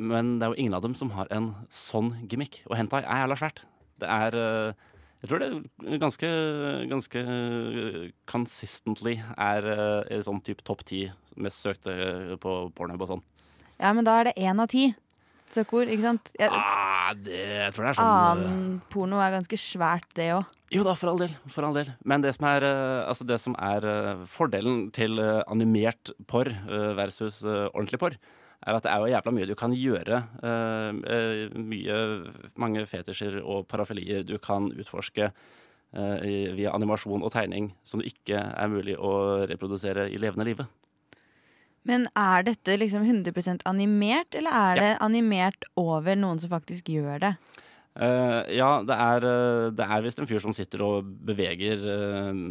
men 0.00 0.38
det 0.38 0.46
er 0.46 0.54
jo 0.54 0.60
ingen 0.64 0.78
av 0.78 0.86
dem 0.86 0.96
som 0.96 1.12
har 1.12 1.28
en 1.30 1.52
sånn 1.68 2.14
gimmick. 2.30 2.62
Og 2.70 2.78
hentai 2.80 3.02
er 3.04 3.26
jævla 3.26 3.38
svært. 3.38 3.60
Det 4.00 4.08
er 4.08 4.36
eh, 4.38 4.86
Jeg 5.22 5.30
tror 5.30 5.38
det 5.38 5.98
ganske, 6.02 6.28
ganske 6.90 7.20
eh, 7.22 8.08
consistently 8.26 9.16
er 9.38 9.68
en 10.10 10.24
sånn 10.26 10.40
type 10.42 10.64
topp 10.66 10.82
ti 10.88 11.04
mest 11.38 11.62
søkte 11.62 11.94
på 12.42 12.56
Pornhub 12.74 13.04
og 13.06 13.12
sånn. 13.14 13.22
Ja, 13.78 13.92
men 13.94 14.04
da 14.06 14.18
er 14.20 14.30
det 14.30 14.34
én 14.42 14.58
av 14.62 14.68
ti 14.70 14.88
søkeord, 15.52 15.90
ikke 15.92 16.06
sant? 16.06 16.30
Jeg, 16.40 16.50
Ah, 16.52 17.12
det 17.18 17.38
jeg 17.38 17.72
tror 17.76 17.84
det 17.84 17.90
er 17.92 17.98
sånn 17.98 18.08
eh, 18.08 18.26
annen 18.32 18.76
porno 18.92 19.18
er 19.20 19.34
ganske 19.34 19.58
svært, 19.60 20.06
det 20.16 20.30
òg. 20.36 20.46
Jo 20.72 20.84
da, 20.86 20.94
for 20.96 21.10
all 21.12 21.18
del. 21.20 21.32
For 21.52 21.66
all 21.66 21.74
del. 21.76 21.90
Men 22.08 22.22
det 22.24 22.32
som 22.38 22.46
er, 22.48 22.64
eh, 22.64 23.00
altså 23.10 23.26
det 23.28 23.38
som 23.42 23.56
er 23.60 23.84
eh, 23.90 24.22
fordelen 24.32 24.86
til 24.96 25.20
eh, 25.20 25.42
animert 25.52 26.14
porr 26.30 26.48
eh, 26.48 26.92
versus 26.98 27.42
eh, 27.44 27.66
ordentlig 27.74 28.00
porr, 28.00 28.16
er 28.62 28.76
at 28.76 28.84
det 28.84 28.92
er 28.92 29.02
jo 29.02 29.10
jævla 29.10 29.32
mye 29.34 29.48
du 29.48 29.54
kan 29.58 29.74
gjøre. 29.74 30.20
eh, 30.42 31.56
mye, 31.58 31.96
mange 32.56 32.84
fetisjer 32.86 33.40
og 33.42 33.66
parafilier 33.70 34.22
du 34.26 34.36
kan 34.38 34.70
utforske 34.70 35.30
uh, 35.32 36.54
via 36.56 36.74
animasjon 36.74 37.22
og 37.22 37.32
tegning 37.34 37.72
som 37.84 38.00
det 38.00 38.12
ikke 38.14 38.38
er 38.38 38.70
mulig 38.70 38.96
å 38.96 39.42
reprodusere 39.50 40.08
i 40.10 40.20
levende 40.20 40.46
live. 40.48 40.68
Men 41.82 42.06
er 42.14 42.44
dette 42.46 42.76
liksom 42.78 43.02
100% 43.02 43.64
animert, 43.66 44.36
eller 44.38 44.54
er 44.54 44.78
det 44.78 44.92
animert 45.02 45.66
over 45.76 46.14
noen 46.14 46.38
som 46.38 46.52
faktisk 46.52 46.92
gjør 46.94 47.18
det? 47.24 47.32
Uh, 47.98 48.46
ja, 48.54 48.78
det 48.86 48.94
er, 48.94 49.26
det 49.74 49.88
er 49.88 50.04
visst 50.06 50.22
en 50.22 50.30
fyr 50.30 50.40
som 50.40 50.54
sitter 50.56 50.80
og 50.80 51.10
beveger 51.26 51.82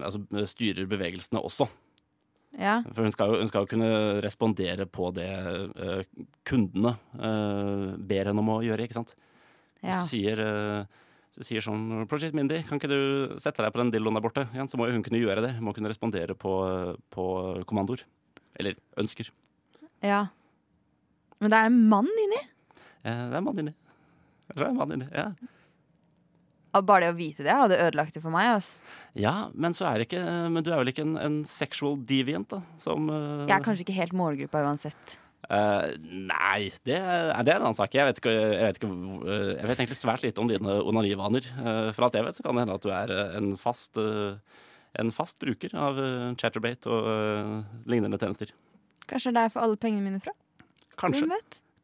Altså 0.06 0.22
styrer 0.52 0.86
bevegelsene 0.92 1.42
også. 1.42 1.70
Ja. 2.60 2.82
For 2.92 3.06
hun 3.06 3.14
skal 3.16 3.32
jo, 3.32 3.38
hun 3.40 3.52
skal 3.52 3.64
jo 3.64 3.70
kunne 3.72 3.92
respondere 4.24 4.88
på 4.90 5.12
det 5.16 5.30
uh, 5.78 6.02
kundene 6.48 6.98
uh, 7.16 7.94
ber 7.96 8.32
henne 8.32 8.44
om 8.44 8.52
å 8.52 8.58
gjøre, 8.66 8.88
ikke 8.88 8.98
sant. 8.98 9.14
ja. 9.80 10.02
Så 10.02 10.12
sier, 10.12 10.42
uh, 10.42 11.40
sier 11.40 11.64
sånn 11.64 12.04
Project 12.12 12.36
Mindy, 12.36 12.60
kan 12.68 12.82
ikke 12.82 12.92
du 12.92 13.38
sette 13.42 13.64
deg 13.64 13.72
på 13.72 13.82
den 13.82 13.94
dildoen 13.96 14.20
der 14.20 14.26
borte? 14.26 14.46
Ja, 14.58 14.68
så 14.68 14.80
må 14.80 14.90
jo 14.90 14.98
hun 14.98 15.06
kunne 15.06 15.22
gjøre 15.22 15.46
det. 15.46 15.54
Hun 15.58 15.70
må 15.70 15.76
kunne 15.78 15.92
respondere 15.94 16.36
på, 16.36 16.52
på 17.14 17.26
kommandoer. 17.70 18.04
Eller 18.60 18.76
ønsker. 19.00 19.32
ja. 20.04 20.28
Men 21.42 21.50
det 21.50 21.58
er 21.58 21.72
en 21.72 21.78
mann 21.90 22.10
inni? 22.22 22.40
Eh, 23.02 23.22
det 23.32 23.34
er 23.34 23.40
en 23.40 23.46
mann 23.48 23.62
inni. 23.64 23.72
Jeg 24.46 24.54
tror 24.54 24.62
det 24.62 24.68
er 24.68 24.74
en 24.76 24.78
mann 24.78 24.92
inni. 24.94 25.08
Ja. 25.10 25.24
Bare 26.72 27.04
det 27.04 27.12
å 27.12 27.18
vite 27.18 27.44
det 27.44 27.56
hadde 27.56 27.80
ødelagt 27.84 28.16
det 28.16 28.24
for 28.24 28.34
meg. 28.34 28.54
Altså. 28.56 28.94
ja, 29.20 29.36
men 29.54 29.76
så 29.76 29.90
er 29.90 30.00
det 30.00 30.08
ikke 30.08 30.22
Men 30.54 30.64
du 30.64 30.72
er 30.72 30.80
vel 30.80 30.94
ikke 30.94 31.04
en, 31.04 31.18
en 31.20 31.42
sexual 31.48 31.98
deviant, 32.08 32.48
da? 32.52 32.62
Som 32.82 33.12
uh... 33.12 33.44
Jeg 33.44 33.58
er 33.58 33.66
kanskje 33.66 33.86
ikke 33.88 33.98
helt 33.98 34.16
målgruppa 34.16 34.64
uansett. 34.70 35.18
Uh, 35.52 35.98
nei, 36.00 36.70
det, 36.88 36.96
det 36.96 37.52
er 37.52 37.58
en 37.58 37.66
annen 37.66 37.76
sak. 37.76 37.96
Jeg 37.98 38.08
vet, 38.08 38.22
ikke, 38.22 38.36
jeg, 38.36 38.68
vet 38.70 38.80
ikke, 38.80 38.92
eh, 39.26 39.48
jeg 39.58 39.68
vet 39.68 39.82
egentlig 39.82 40.00
svært 40.00 40.24
lite 40.24 40.44
om 40.44 40.52
dine 40.52 40.78
onanivaner. 40.88 41.48
Uh, 41.60 41.90
for 41.92 42.08
alt 42.08 42.16
jeg 42.16 42.28
vet, 42.28 42.38
så 42.38 42.46
kan 42.46 42.56
det 42.56 42.64
hende 42.64 42.78
at 42.80 42.86
du 42.86 42.94
er 42.96 43.16
en 43.42 43.52
fast, 43.60 44.00
en 45.02 45.12
fast 45.16 45.42
bruker 45.44 45.76
av 45.76 46.00
Chatterbate 46.40 46.88
og 46.88 47.90
lignende 47.90 48.22
tjenester. 48.22 48.54
Kanskje 49.12 49.36
det 49.36 49.44
er 49.44 49.52
for 49.52 49.66
alle 49.66 49.80
pengene 49.82 50.08
mine 50.08 50.24
fra? 50.24 50.32
Kanskje. 51.02 51.28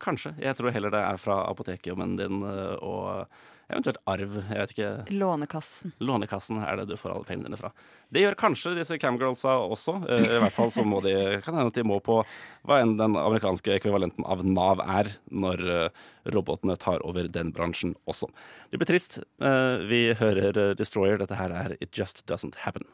Kanskje. 0.04 0.34
Jeg 0.42 0.58
tror 0.58 0.74
heller 0.74 0.94
det 0.94 1.02
er 1.02 1.20
fra 1.22 1.42
apotekjommen 1.50 2.18
din 2.20 2.44
eh, 2.46 2.76
og 2.86 3.26
eventuelt 3.70 4.00
arv. 4.08 4.36
Jeg 4.48 4.60
vet 4.62 4.74
ikke. 4.74 4.90
Lånekassen. 5.12 5.92
Lånekassen 6.00 6.62
er 6.64 6.80
det 6.80 6.86
du 6.90 6.96
får 7.00 7.14
alle 7.16 7.28
pengene 7.28 7.50
dine 7.50 7.60
fra. 7.60 7.72
Det 8.14 8.22
gjør 8.24 8.38
kanskje 8.40 8.76
disse 8.78 8.98
camgirlsa 9.02 9.58
også. 9.68 9.98
Eh, 10.08 10.28
I 10.38 10.42
hvert 10.44 10.56
fall 10.56 10.72
så 10.72 10.86
må 10.88 11.02
de 11.04 11.14
kan 11.44 11.58
hende 11.58 11.72
at 11.74 11.76
de 11.80 11.84
må 11.88 12.00
på 12.04 12.22
hva 12.68 12.80
enn 12.84 12.96
den 13.00 13.18
amerikanske 13.20 13.74
ekvivalenten 13.76 14.24
av 14.28 14.46
Nav 14.48 14.80
er, 14.86 15.10
når 15.30 15.66
eh, 15.68 16.06
robotene 16.32 16.78
tar 16.80 17.04
over 17.08 17.28
den 17.28 17.52
bransjen 17.56 17.96
også. 18.08 18.30
Det 18.72 18.80
blir 18.80 18.88
trist. 18.94 19.20
Eh, 19.44 19.84
Vi 19.90 20.02
hører 20.20 20.74
Destroyer. 20.80 21.20
Dette 21.20 21.36
her 21.40 21.52
er 21.52 21.76
It 21.82 21.92
Just 21.98 22.26
Doesn't 22.32 22.56
Happen. 22.64 22.88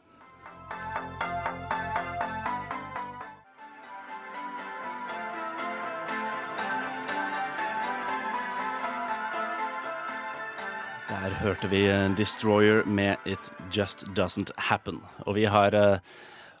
Der 11.34 11.48
hørte 11.48 11.66
vi 11.66 11.80
eh, 11.90 12.12
Destroyer 12.14 12.84
med 12.86 13.16
It 13.26 13.48
Just 13.74 14.04
Doesn't 14.14 14.52
Happen. 14.68 15.00
Og 15.26 15.34
vi 15.34 15.48
har, 15.50 15.74
eh, 15.74 15.98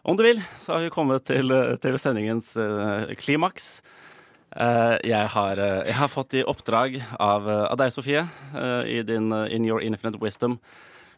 om 0.02 0.16
du 0.18 0.24
vil, 0.26 0.40
så 0.58 0.72
har 0.72 0.80
vi 0.82 0.88
kommet 0.90 1.22
til, 1.28 1.52
eh, 1.54 1.76
til 1.78 1.94
sendingens 1.98 2.56
klimaks. 3.20 3.82
Jeg, 4.54 5.28
har, 5.30 5.56
jeg 5.86 5.94
har 5.94 6.10
fått 6.10 6.34
i 6.34 6.42
oppdrag 6.42 6.96
av, 7.20 7.46
av 7.48 7.76
deg, 7.78 7.92
Sofie, 7.94 8.24
i 8.86 9.00
din 9.02 9.30
In 9.50 9.64
Your 9.66 9.82
Infinite 9.82 10.18
Wisdom, 10.22 10.58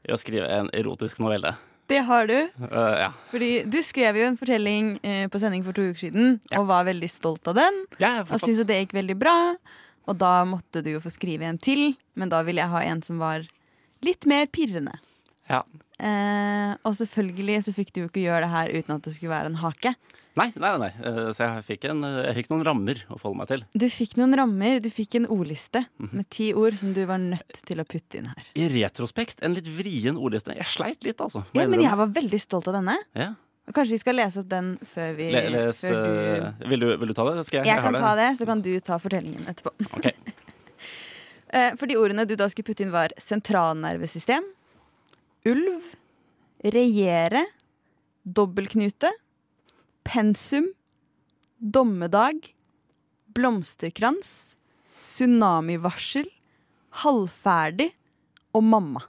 i 0.08 0.12
å 0.12 0.20
skrive 0.20 0.48
en 0.52 0.70
erotisk 0.72 1.20
novelle. 1.20 1.54
Det 1.88 2.00
har 2.08 2.28
du. 2.28 2.36
Uh, 2.60 2.94
ja. 3.06 3.10
Fordi 3.30 3.50
du 3.68 3.80
skrev 3.84 4.16
jo 4.20 4.24
en 4.28 4.36
fortelling 4.40 4.94
på 5.32 5.40
sending 5.40 5.64
for 5.64 5.76
to 5.76 5.90
uker 5.90 6.06
siden, 6.08 6.40
Ja. 6.50 6.60
og 6.60 6.68
var 6.72 6.88
veldig 6.88 7.10
stolt 7.12 7.48
av 7.48 7.56
den. 7.60 7.84
Ja, 8.00 8.20
Og 8.20 8.40
syntes 8.40 8.64
at 8.64 8.72
det 8.72 8.80
gikk 8.86 8.96
veldig 9.00 9.18
bra. 9.20 9.36
Og 10.06 10.16
da 10.18 10.44
måtte 10.46 10.82
du 10.84 10.92
jo 10.94 11.00
få 11.02 11.10
skrive 11.10 11.42
en 11.48 11.58
til, 11.58 11.96
men 12.14 12.28
da 12.32 12.42
ville 12.46 12.62
jeg 12.62 12.70
ha 12.70 12.82
en 12.86 13.02
som 13.02 13.18
var 13.18 13.46
litt 14.06 14.26
mer 14.26 14.46
pirrende. 14.46 14.98
ja. 15.50 15.62
Eh, 15.98 16.74
og 16.84 16.92
selvfølgelig 16.92 17.62
så 17.64 17.72
fikk 17.72 17.90
du 17.94 18.02
jo 18.02 18.08
ikke 18.10 18.20
gjøre 18.26 18.42
det 18.44 18.50
her 18.52 18.68
uten 18.68 18.96
at 18.98 19.02
det 19.06 19.14
skulle 19.14 19.32
være 19.32 19.48
en 19.48 19.54
hake. 19.62 19.94
Nei, 20.36 20.50
nei, 20.60 20.72
nei. 20.76 20.90
Eh, 21.00 21.30
Så 21.32 21.46
jeg 21.46 21.62
fikk, 21.64 21.86
en, 21.88 22.02
jeg 22.04 22.34
fikk 22.36 22.50
noen 22.52 22.64
rammer 22.68 23.00
å 23.08 23.16
forholde 23.16 23.38
meg 23.40 23.48
til. 23.48 23.62
Du 23.72 23.86
fikk 23.88 24.18
noen 24.20 24.36
rammer, 24.36 24.76
du 24.84 24.90
fikk 24.92 25.14
en 25.16 25.24
ordliste 25.32 25.86
Mhm. 25.96 26.12
med 26.12 26.28
ti 26.28 26.50
ord 26.52 26.76
som 26.76 26.92
du 26.92 27.00
var 27.08 27.16
nødt 27.16 27.62
til 27.64 27.80
å 27.80 27.86
putte 27.88 28.18
inn 28.20 28.26
her. 28.28 28.44
I 28.54 28.68
retrospekt 28.68 29.40
en 29.42 29.54
litt 29.56 29.64
vrien 29.72 30.20
ordliste. 30.20 30.52
Jeg 30.54 30.66
sleit 30.68 31.02
litt, 31.02 31.16
altså. 31.24 31.46
Ja, 31.56 31.64
men 31.66 31.80
jeg 31.80 31.96
var 31.96 32.08
veldig 32.12 32.40
stolt 32.44 32.68
av 32.68 32.74
denne. 32.74 32.98
Ja. 33.16 33.32
Kanskje 33.74 33.96
vi 33.96 33.98
skal 33.98 34.14
lese 34.14 34.40
opp 34.44 34.48
den 34.50 34.66
før 34.86 35.14
vi 35.16 35.24
Le, 35.34 35.40
les, 35.50 35.80
før 35.82 35.96
du 36.06 36.18
eh, 36.22 36.68
vil, 36.70 36.80
du, 36.84 36.86
vil 37.02 37.10
du 37.10 37.14
ta 37.18 37.24
det? 37.32 37.42
Skal 37.48 37.58
jeg? 37.60 37.66
Jeg 37.66 37.74
jeg 37.80 37.82
kan 37.82 37.98
ta 37.98 38.12
det, 38.18 38.28
så 38.38 38.46
kan 38.46 38.62
du 38.62 38.70
ta 38.86 38.98
fortellingen 39.02 39.46
etterpå. 39.52 39.74
Ok. 39.98 40.10
Eh, 41.56 41.76
For 41.78 41.86
de 41.86 41.94
ordene 41.94 42.24
du 42.26 42.32
da 42.34 42.48
skulle 42.50 42.66
putte 42.66 42.82
inn, 42.82 42.90
var 42.90 43.12
sentralnervesystem, 43.22 44.42
ulv, 45.46 45.92
regjere, 46.74 47.44
dobbeltknute, 48.26 49.12
pensum, 50.10 50.66
dommedag, 51.62 52.50
blomsterkrans, 53.38 54.56
tsunamivarsel, 54.98 56.26
halvferdig 57.04 57.92
og 58.50 58.66
mamma. 58.66 59.04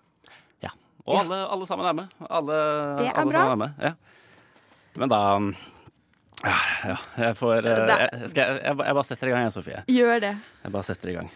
Ja. 0.64 0.76
Og 1.10 1.24
alle, 1.24 1.42
alle 1.58 1.68
sammen 1.70 1.90
er 1.90 1.98
med. 2.04 2.16
Alle, 2.30 2.62
Det 3.02 3.10
er 3.10 3.18
alle 3.24 3.34
bra. 3.34 3.46
Er 3.56 3.62
med. 3.66 3.82
Ja. 3.82 3.96
Men 4.98 5.12
da 5.12 5.22
ja, 6.46 6.96
jeg 7.18 7.34
får 7.38 7.66
eh, 7.66 7.90
jeg, 7.90 8.30
skal, 8.34 8.60
jeg, 8.62 8.74
jeg 8.78 8.96
bare 8.98 9.08
setter 9.08 9.28
i 9.30 9.32
gang, 9.34 9.44
jeg, 9.48 9.54
Sofie. 9.56 9.80
Gjør 9.90 10.20
det. 10.22 10.34
Jeg 10.64 10.74
bare 10.74 10.86
setter 10.86 11.10
i 11.10 11.18
gang. 11.18 11.30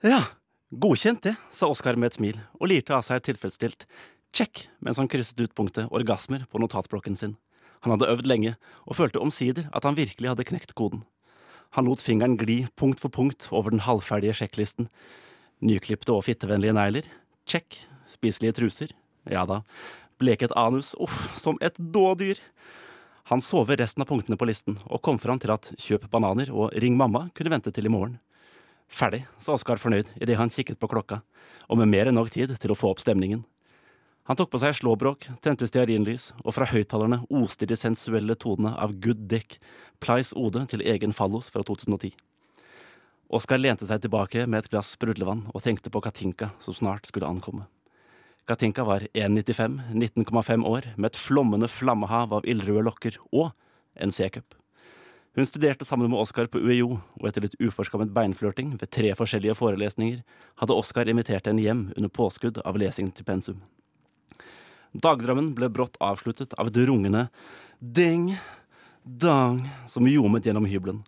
Ja, 0.00 0.22
godkjent 0.70 1.22
det, 1.28 1.34
sa 1.52 1.68
Oskar 1.68 1.96
med 2.00 2.12
et 2.12 2.16
smil 2.20 2.38
og 2.56 2.68
lirte 2.72 2.96
av 2.96 3.04
seg 3.04 3.20
tilfredsstilt. 3.26 3.84
Check, 4.36 4.68
mens 4.80 5.00
han 5.00 5.08
krysset 5.10 5.40
ut 5.42 5.54
punktet 5.56 5.90
orgasmer 5.92 6.46
på 6.48 6.60
notatblokken 6.62 7.16
sin. 7.18 7.36
Han 7.84 7.92
hadde 7.96 8.08
øvd 8.12 8.28
lenge 8.28 8.54
og 8.86 8.96
følte 8.96 9.20
omsider 9.20 9.68
at 9.72 9.84
han 9.88 9.96
virkelig 9.98 10.28
hadde 10.32 10.48
knekt 10.48 10.76
koden. 10.78 11.02
Han 11.76 11.86
lot 11.86 12.02
fingeren 12.02 12.36
gli 12.36 12.64
punkt 12.74 13.00
for 13.00 13.12
punkt 13.14 13.46
over 13.54 13.70
den 13.70 13.84
halvferdige 13.86 14.34
sjekklisten. 14.40 14.88
Nyklipte 15.62 16.14
og 16.16 16.24
fittevennlige 16.26 16.74
negler. 16.74 17.06
Check. 17.46 17.78
Spiselige 18.10 18.56
truser. 18.58 18.94
Ja 19.30 19.44
da. 19.46 19.60
Bleket 20.18 20.54
anus. 20.58 20.96
Uff, 20.98 21.28
som 21.38 21.60
et 21.62 21.78
dådyr. 21.78 22.40
Han 23.30 23.40
så 23.40 23.60
over 23.60 23.78
resten 23.78 24.02
av 24.02 24.08
punktene 24.10 24.34
på 24.34 24.48
listen, 24.48 24.80
og 24.90 25.04
kom 25.06 25.20
fram 25.22 25.38
til 25.38 25.52
at 25.54 25.68
kjøp 25.78 26.08
bananer 26.10 26.50
og 26.50 26.74
ring 26.82 26.96
mamma 26.98 27.28
kunne 27.30 27.52
vente 27.52 27.70
til 27.70 27.86
i 27.86 27.92
morgen. 27.92 28.16
Ferdig, 28.90 29.20
sa 29.38 29.54
Oskar 29.54 29.78
fornøyd 29.78 30.10
idet 30.18 30.34
han 30.40 30.50
kikket 30.50 30.80
på 30.82 30.88
klokka, 30.90 31.20
og 31.70 31.78
med 31.78 31.92
mer 31.92 32.10
enn 32.10 32.18
nok 32.18 32.32
tid 32.34 32.56
til 32.58 32.74
å 32.74 32.78
få 32.78 32.90
opp 32.90 33.04
stemningen. 33.04 33.44
Han 34.28 34.36
tok 34.36 34.50
på 34.52 34.60
seg 34.62 34.76
slåbrok, 34.76 35.26
tente 35.42 35.66
stearinlys, 35.66 36.30
og 36.44 36.54
fra 36.54 36.68
høyttalerne 36.70 37.22
oste 37.40 37.66
de 37.66 37.78
sensuelle 37.78 38.36
tonene 38.38 38.74
av 38.78 38.92
Good 39.02 39.24
Dick, 39.30 39.58
Plies 40.00 40.32
ode 40.36 40.62
til 40.70 40.84
egen 40.86 41.12
fallos 41.12 41.50
fra 41.52 41.64
2010. 41.66 42.14
Oskar 43.30 43.60
lente 43.60 43.86
seg 43.86 44.00
tilbake 44.02 44.46
med 44.46 44.64
et 44.64 44.70
glass 44.72 44.94
sprudlevann 44.96 45.44
og 45.52 45.62
tenkte 45.62 45.92
på 45.92 46.00
Katinka 46.02 46.50
som 46.64 46.74
snart 46.74 47.06
skulle 47.06 47.28
ankomme. 47.28 47.66
Katinka 48.48 48.82
var 48.84 49.04
1,95, 49.14 49.76
19,5 49.92 50.64
år, 50.66 50.88
med 50.96 51.12
et 51.12 51.20
flommende 51.20 51.68
flammehav 51.70 52.32
av 52.34 52.48
ildrøde 52.48 52.82
lokker 52.88 53.18
og 53.30 53.52
en 53.94 54.10
C-cup. 54.10 54.56
Hun 55.38 55.46
studerte 55.46 55.86
sammen 55.86 56.10
med 56.10 56.18
Oskar 56.18 56.48
på 56.50 56.58
UiO, 56.58 56.96
og 57.20 57.28
etter 57.28 57.44
litt 57.44 57.54
uforskammet 57.62 58.10
beinflørting 58.16 58.72
ved 58.80 58.90
tre 58.90 59.12
forskjellige 59.14 59.54
forelesninger 59.60 60.24
hadde 60.58 60.74
Oskar 60.74 61.06
invitert 61.12 61.46
henne 61.46 61.62
hjem 61.62 61.84
under 61.94 62.10
påskudd 62.10 62.58
av 62.66 62.80
lesing 62.82 63.12
til 63.14 63.28
pensum. 63.28 63.60
Dagdrømmen 64.90 65.52
ble 65.54 65.68
brått 65.70 65.98
avsluttet 66.02 66.56
av 66.58 66.70
et 66.70 66.80
rungende 66.88 67.28
ding, 67.78 68.32
dang 69.04 69.62
som 69.86 70.08
ljomet 70.08 70.46
gjennom 70.46 70.66
hybelen. 70.66 71.04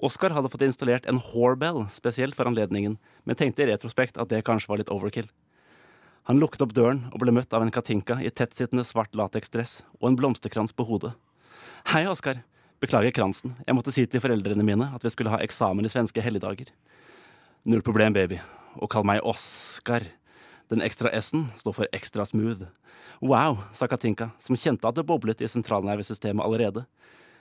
Oskar 0.00 0.32
hadde 0.34 0.48
fått 0.50 0.64
installert 0.64 1.06
en 1.06 1.20
whorebell 1.20 1.84
spesielt 1.92 2.34
for 2.34 2.48
anledningen, 2.48 2.96
men 3.24 3.36
tenkte 3.36 3.62
i 3.62 3.68
retrospekt 3.68 4.18
at 4.18 4.32
det 4.32 4.42
kanskje 4.48 4.72
var 4.72 4.80
litt 4.80 4.92
overkill. 4.92 5.28
Han 6.28 6.40
lukket 6.40 6.62
opp 6.64 6.74
døren 6.76 7.06
og 7.12 7.20
ble 7.22 7.32
møtt 7.36 7.52
av 7.54 7.62
en 7.64 7.72
katinka 7.74 8.18
i 8.24 8.32
tettsittende 8.32 8.84
svart 8.86 9.14
lateksdress 9.16 9.80
og 10.00 10.10
en 10.10 10.18
blomsterkrans 10.18 10.74
på 10.76 10.86
hodet. 10.88 11.12
Hei, 11.92 12.04
Oskar. 12.10 12.42
Beklager 12.80 13.12
kransen. 13.12 13.54
Jeg 13.66 13.76
måtte 13.76 13.92
si 13.92 14.06
til 14.08 14.22
foreldrene 14.24 14.64
mine 14.64 14.88
at 14.96 15.04
vi 15.04 15.12
skulle 15.12 15.32
ha 15.32 15.40
eksamen 15.44 15.84
i 15.84 15.92
svenske 15.92 16.22
helligdager. 16.24 16.72
Null 17.68 17.84
problem, 17.84 18.16
baby. 18.16 18.40
Og 18.80 18.88
kall 18.92 19.04
meg 19.04 19.20
Oskar. 19.26 20.06
Den 20.70 20.84
ekstra 20.86 21.10
S-en 21.18 21.48
står 21.58 21.74
for 21.74 21.96
ekstra 21.96 22.24
smooth. 22.28 22.68
Wow, 23.20 23.58
sa 23.74 23.88
Katinka, 23.90 24.30
som 24.38 24.56
kjente 24.56 24.86
at 24.86 24.94
det 24.94 25.06
boblet 25.08 25.42
i 25.42 25.48
sentralnervesystemet 25.50 26.44
allerede. 26.44 26.84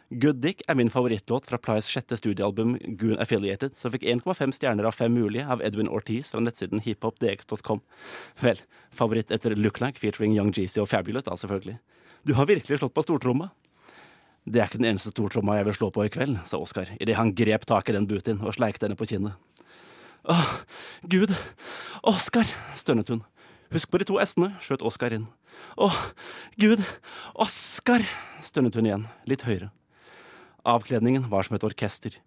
Good 0.09 0.39
Dick 0.41 0.63
er 0.65 0.73
min 0.73 0.89
favorittlåt 0.89 1.45
fra 1.45 1.59
Plies 1.61 1.85
sjette 1.85 2.17
studioalbum 2.17 2.73
Goon 2.97 3.19
Affiliated, 3.21 3.75
som 3.77 3.93
fikk 3.93 4.07
1,5 4.09 4.55
stjerner 4.57 4.87
av 4.89 4.95
fem 4.97 5.13
mulige 5.13 5.45
av 5.45 5.61
Edwin 5.61 5.91
Ortiz 5.93 6.31
fra 6.33 6.41
nettsiden 6.41 6.81
hiphopdx.com. 6.81 7.83
Vel, 8.41 8.63
favoritt 8.89 9.29
etter 9.29 9.53
Look 9.53 9.77
Like 9.83 10.01
featuring 10.01 10.33
Young 10.33 10.49
Jeezy 10.49 10.81
og 10.81 10.89
Fabulous, 10.89 11.27
da 11.29 11.37
selvfølgelig. 11.37 11.77
Du 12.25 12.33
har 12.33 12.49
virkelig 12.49 12.81
slått 12.81 12.97
på 12.97 13.05
stortromma. 13.05 13.51
Det 14.49 14.63
er 14.63 14.71
ikke 14.71 14.81
den 14.81 14.89
eneste 14.95 15.13
stortromma 15.13 15.59
jeg 15.59 15.69
vil 15.69 15.77
slå 15.77 15.91
på 15.93 16.07
i 16.07 16.09
kveld, 16.09 16.39
sa 16.49 16.57
Oskar 16.57 16.89
idet 16.97 17.19
han 17.19 17.35
grep 17.37 17.69
tak 17.69 17.91
i 17.91 17.93
den 17.93 18.09
Butin 18.09 18.41
og 18.41 18.57
sleikte 18.57 18.89
henne 18.89 18.97
på 18.97 19.05
kinnet. 19.11 19.37
Åh, 20.23 20.51
gud, 21.01 21.31
Oskar, 22.03 22.47
stønnet 22.75 23.09
hun. 23.09 23.21
Husk 23.71 23.91
på 23.91 24.01
de 24.01 24.07
to 24.09 24.17
s-ene, 24.19 24.51
skjøt 24.59 24.83
Oskar 24.83 25.13
inn. 25.15 25.27
Åh, 25.79 25.95
gud, 26.59 26.83
Oskar, 27.39 28.03
stønnet 28.43 28.75
hun 28.75 28.89
igjen, 28.89 29.05
litt 29.29 29.45
høyere. 29.47 29.71
Avkledningen 30.67 31.29
var 31.31 31.47
som 31.47 31.55
et 31.55 31.63
orkester. 31.63 32.17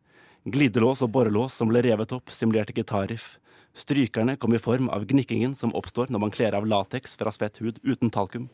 Glidelås 0.48 1.04
og 1.04 1.12
borrelås 1.14 1.54
som 1.58 1.68
ble 1.68 1.84
revet 1.84 2.14
opp, 2.16 2.32
simulerte 2.32 2.74
gitarriff. 2.74 3.36
Strykerne 3.76 4.38
kom 4.40 4.56
i 4.56 4.60
form 4.60 4.88
av 4.92 5.04
gnikkingen 5.08 5.54
som 5.56 5.72
oppstår 5.76 6.10
når 6.12 6.24
man 6.24 6.32
kler 6.32 6.56
av 6.56 6.66
lateks 6.68 7.16
fra 7.20 7.32
svett 7.32 7.60
hud 7.60 7.78
uten 7.84 8.12
talkum, 8.12 8.48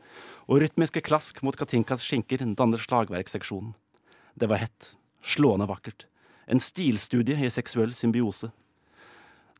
og 0.46 0.62
rytmiske 0.62 1.02
klask 1.06 1.42
mot 1.46 1.56
Katinkas 1.58 2.02
skinker 2.06 2.42
danner 2.58 2.82
slagverkseksjonen. 2.82 3.74
Det 4.38 4.50
var 4.50 4.62
hett, 4.62 4.92
slående 5.22 5.66
vakkert. 5.70 6.06
En 6.46 6.62
stilstudie 6.62 7.38
i 7.38 7.50
seksuell 7.50 7.94
symbiose. 7.94 8.50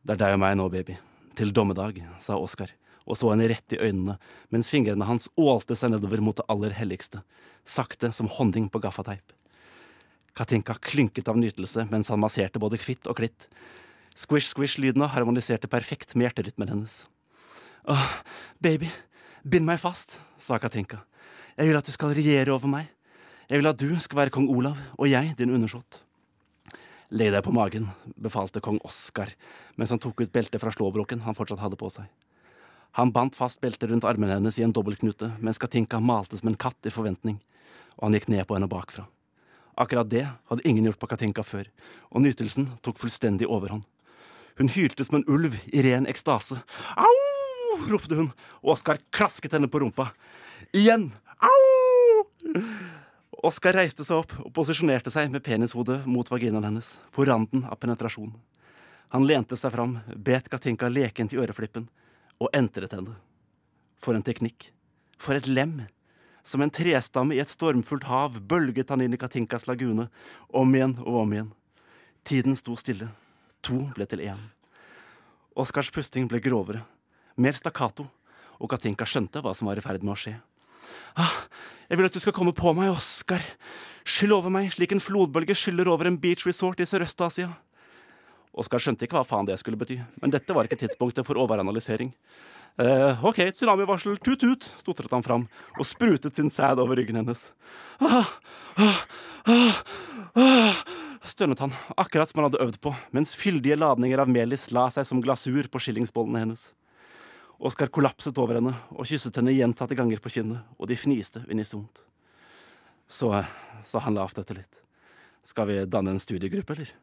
Det 0.03 0.15
er 0.15 0.21
deg 0.21 0.35
og 0.37 0.41
meg 0.41 0.55
nå, 0.59 0.67
baby. 0.71 0.95
Til 1.35 1.51
dommedag, 1.55 1.99
sa 2.23 2.37
Oskar, 2.39 2.71
og 3.03 3.17
så 3.19 3.31
henne 3.33 3.49
rett 3.51 3.75
i 3.75 3.79
øynene, 3.81 4.15
mens 4.53 4.69
fingrene 4.71 5.07
hans 5.07 5.27
ålte 5.39 5.75
seg 5.77 5.91
nedover 5.93 6.21
mot 6.23 6.37
det 6.37 6.45
aller 6.51 6.75
helligste, 6.77 7.21
sakte 7.67 8.11
som 8.15 8.29
honning 8.39 8.69
på 8.71 8.81
gaffateip. 8.83 9.35
Katinka 10.37 10.77
klynket 10.79 11.27
av 11.27 11.39
nytelse 11.39 11.83
mens 11.91 12.07
han 12.11 12.21
masserte 12.21 12.61
både 12.61 12.79
kvitt 12.79 13.09
og 13.11 13.17
klitt. 13.19 13.47
Squish-squish-lydene 14.15 15.09
harmoniserte 15.11 15.67
perfekt 15.71 16.15
med 16.15 16.29
hjerterytmen 16.29 16.71
hennes. 16.71 17.01
Åh, 17.89 18.05
baby, 18.63 18.87
bind 19.43 19.67
meg 19.67 19.81
fast, 19.81 20.19
sa 20.39 20.59
Katinka. 20.61 21.01
Jeg 21.57 21.67
vil 21.67 21.79
at 21.79 21.87
du 21.87 21.91
skal 21.91 22.15
regjere 22.15 22.55
over 22.55 22.71
meg. 22.71 22.87
Jeg 23.49 23.59
vil 23.59 23.71
at 23.71 23.81
du 23.81 23.89
skal 23.99 24.23
være 24.23 24.33
kong 24.35 24.47
Olav, 24.53 24.79
og 24.95 25.09
jeg 25.11 25.33
din 25.39 25.51
undersått. 25.51 25.99
Legg 27.09 27.31
deg 27.33 27.41
på 27.41 27.51
magen, 27.55 27.87
befalte 28.21 28.61
kong 28.61 28.77
Oskar 28.85 29.31
mens 29.79 29.89
han 29.89 30.01
tok 30.01 30.21
ut 30.21 30.33
beltet 30.33 30.61
fra 30.61 30.69
slåbroken 30.73 31.23
han 31.25 31.37
fortsatt 31.37 31.61
hadde 31.63 31.79
på 31.79 31.89
seg. 31.89 32.05
Han 32.97 33.13
bandt 33.13 33.37
fast 33.37 33.57
beltet 33.61 33.89
rundt 33.89 34.05
armen 34.05 34.29
hennes 34.29 34.59
i 34.59 34.65
en 34.65 34.73
dobbeltknute 34.75 35.31
mens 35.41 35.57
Katinka 35.61 35.97
malte 35.99 36.37
som 36.37 36.51
en 36.51 36.59
katt 36.59 36.85
i 36.85 36.93
forventning, 36.93 37.39
og 37.97 38.07
han 38.07 38.17
gikk 38.17 38.29
ned 38.29 38.45
på 38.45 38.57
henne 38.57 38.69
bakfra. 38.69 39.07
Akkurat 39.79 40.09
det 40.11 40.25
hadde 40.51 40.67
ingen 40.69 40.85
gjort 40.85 40.99
på 41.01 41.09
Katinka 41.09 41.45
før, 41.45 41.71
og 42.13 42.21
nytelsen 42.21 42.69
tok 42.85 43.01
fullstendig 43.01 43.49
overhånd. 43.49 43.87
Hun 44.59 44.69
hylte 44.69 45.05
som 45.07 45.17
en 45.17 45.27
ulv 45.31 45.55
i 45.71 45.81
ren 45.85 46.05
ekstase. 46.09 46.61
Au! 46.93 47.17
ropte 47.89 48.17
hun, 48.17 48.29
og 48.61 48.75
Oskar 48.75 48.99
klasket 49.15 49.55
henne 49.55 49.71
på 49.71 49.81
rumpa. 49.81 50.11
Igjen! 50.75 51.09
Au! 51.39 52.25
Oskar 53.39 53.77
reiste 53.77 54.03
seg 54.03 54.19
opp 54.19 54.33
og 54.41 54.51
posisjonerte 54.51 55.11
seg 55.13 55.29
med 55.31 55.43
penishodet 55.45 56.01
mot 56.09 56.27
vaginaen 56.27 56.65
hennes, 56.65 56.97
på 57.15 57.23
randen 57.27 57.63
av 57.71 57.79
penetrasjon. 57.79 58.33
Han 59.15 59.25
lente 59.25 59.55
seg 59.55 59.71
fram, 59.71 59.95
bet 60.11 60.49
Katinka 60.51 60.89
lekent 60.91 61.31
i 61.33 61.39
øreflippen 61.39 61.85
og 62.39 62.51
entret 62.55 62.91
henne. 62.97 63.15
For 63.99 64.15
en 64.15 64.25
teknikk. 64.25 64.69
For 65.19 65.39
et 65.39 65.47
lem. 65.47 65.85
Som 66.43 66.63
en 66.63 66.73
trestamme 66.73 67.35
i 67.35 67.39
et 67.39 67.51
stormfullt 67.51 68.09
hav 68.09 68.41
bølget 68.43 68.91
han 68.91 69.05
inn 69.05 69.15
i 69.15 69.21
Katinkas 69.21 69.67
lagune, 69.71 70.09
om 70.51 70.75
igjen 70.75 70.97
og 71.05 71.23
om 71.23 71.33
igjen. 71.35 71.49
Tiden 72.27 72.59
sto 72.59 72.75
stille. 72.79 73.07
To 73.63 73.85
ble 73.95 74.07
til 74.07 74.23
én. 74.27 74.39
Oskars 75.55 75.91
pusting 75.95 76.27
ble 76.31 76.39
grovere, 76.43 76.83
mer 77.35 77.55
stakkato, 77.55 78.05
og 78.59 78.71
Katinka 78.71 79.07
skjønte 79.07 79.41
hva 79.43 79.55
som 79.55 79.67
var 79.71 79.79
i 79.79 79.83
ferd 79.83 80.03
med 80.03 80.15
å 80.15 80.19
skje. 80.19 80.35
Ah, 81.19 81.35
jeg 81.89 81.99
vil 81.99 82.09
at 82.09 82.15
du 82.15 82.21
skal 82.21 82.35
komme 82.35 82.53
på 82.55 82.73
meg, 82.77 82.91
Oskar. 82.93 83.43
Skyll 84.09 84.33
over 84.33 84.53
meg 84.53 84.71
slik 84.73 84.93
en 84.95 85.03
flodbølge 85.03 85.55
skyller 85.57 85.89
over 85.91 86.09
en 86.09 86.17
beach 86.21 86.45
resort 86.47 86.81
i 86.81 86.87
Sørøst-Asia. 86.89 87.49
Oskar 88.59 88.81
skjønte 88.81 89.05
ikke 89.05 89.19
hva 89.19 89.27
faen 89.27 89.47
det 89.47 89.59
skulle 89.61 89.77
bety, 89.79 89.99
men 90.21 90.33
dette 90.33 90.55
var 90.55 90.65
ikke 90.65 90.79
tidspunktet 90.81 91.27
for 91.27 91.37
overanalysering. 91.39 92.11
Uh, 92.79 93.19
OK, 93.27 93.41
tsunamivarsel, 93.51 94.15
tut-tut, 94.23 94.63
stotret 94.79 95.11
han 95.11 95.25
fram 95.25 95.45
og 95.75 95.87
sprutet 95.87 96.37
sin 96.37 96.49
sæd 96.53 96.79
over 96.79 96.95
ryggen 96.99 97.19
hennes. 97.19 97.49
Ah, 97.99 98.29
ah, 98.79 99.01
ah, 99.51 99.81
ah, 100.39 100.81
stønnet 101.27 101.59
han, 101.59 101.75
akkurat 101.99 102.31
som 102.31 102.39
han 102.39 102.49
hadde 102.49 102.63
øvd 102.63 102.79
på, 102.83 102.93
mens 103.15 103.35
fyldige 103.37 103.77
ladninger 103.79 104.23
av 104.23 104.31
melis 104.31 104.69
la 104.71 104.87
seg 104.93 105.07
som 105.09 105.21
glasur 105.23 105.67
på 105.67 105.81
skillingsbollene 105.83 106.45
hennes. 106.45 106.69
Oskar 107.59 107.89
kollapset 107.91 108.37
over 108.39 108.55
henne 108.59 108.71
og 108.95 109.03
kysset 109.09 109.35
henne 109.35 109.51
gjentatte 109.51 109.95
ganger 109.99 110.21
på 110.23 110.31
kinnet, 110.31 110.61
og 110.79 110.87
de 110.87 110.95
fniste 110.95 111.41
unisont. 111.51 112.03
Så 113.09 113.31
sa 113.83 113.99
han 114.05 114.15
lavt 114.15 114.39
etter 114.39 114.61
litt. 114.61 114.79
Skal 115.43 115.67
vi 115.67 115.79
danne 115.89 116.13
en 116.15 116.21
studiegruppe, 116.23 116.75
eller? 116.77 116.93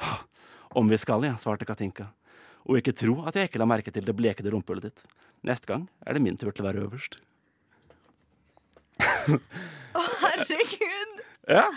«Ah, 0.00 0.22
Om 0.76 0.88
vi 0.88 0.96
skal, 1.00 1.24
ja, 1.24 1.34
svarte 1.40 1.64
Katinka. 1.68 2.08
Og 2.66 2.78
ikke 2.80 2.92
tro 2.96 3.18
at 3.28 3.36
jeg 3.38 3.48
ikke 3.50 3.60
la 3.62 3.68
merke 3.68 3.92
til 3.94 4.04
det 4.04 4.14
blekede 4.16 4.50
rumpehullet 4.52 4.88
ditt. 4.90 5.04
Neste 5.46 5.68
gang 5.70 5.86
er 6.04 6.16
det 6.16 6.22
min 6.24 6.36
tur 6.36 6.50
til 6.52 6.64
å 6.64 6.68
være 6.68 6.82
øverst. 6.88 7.16
Herregud! 9.96 11.22
Ja, 11.48 11.68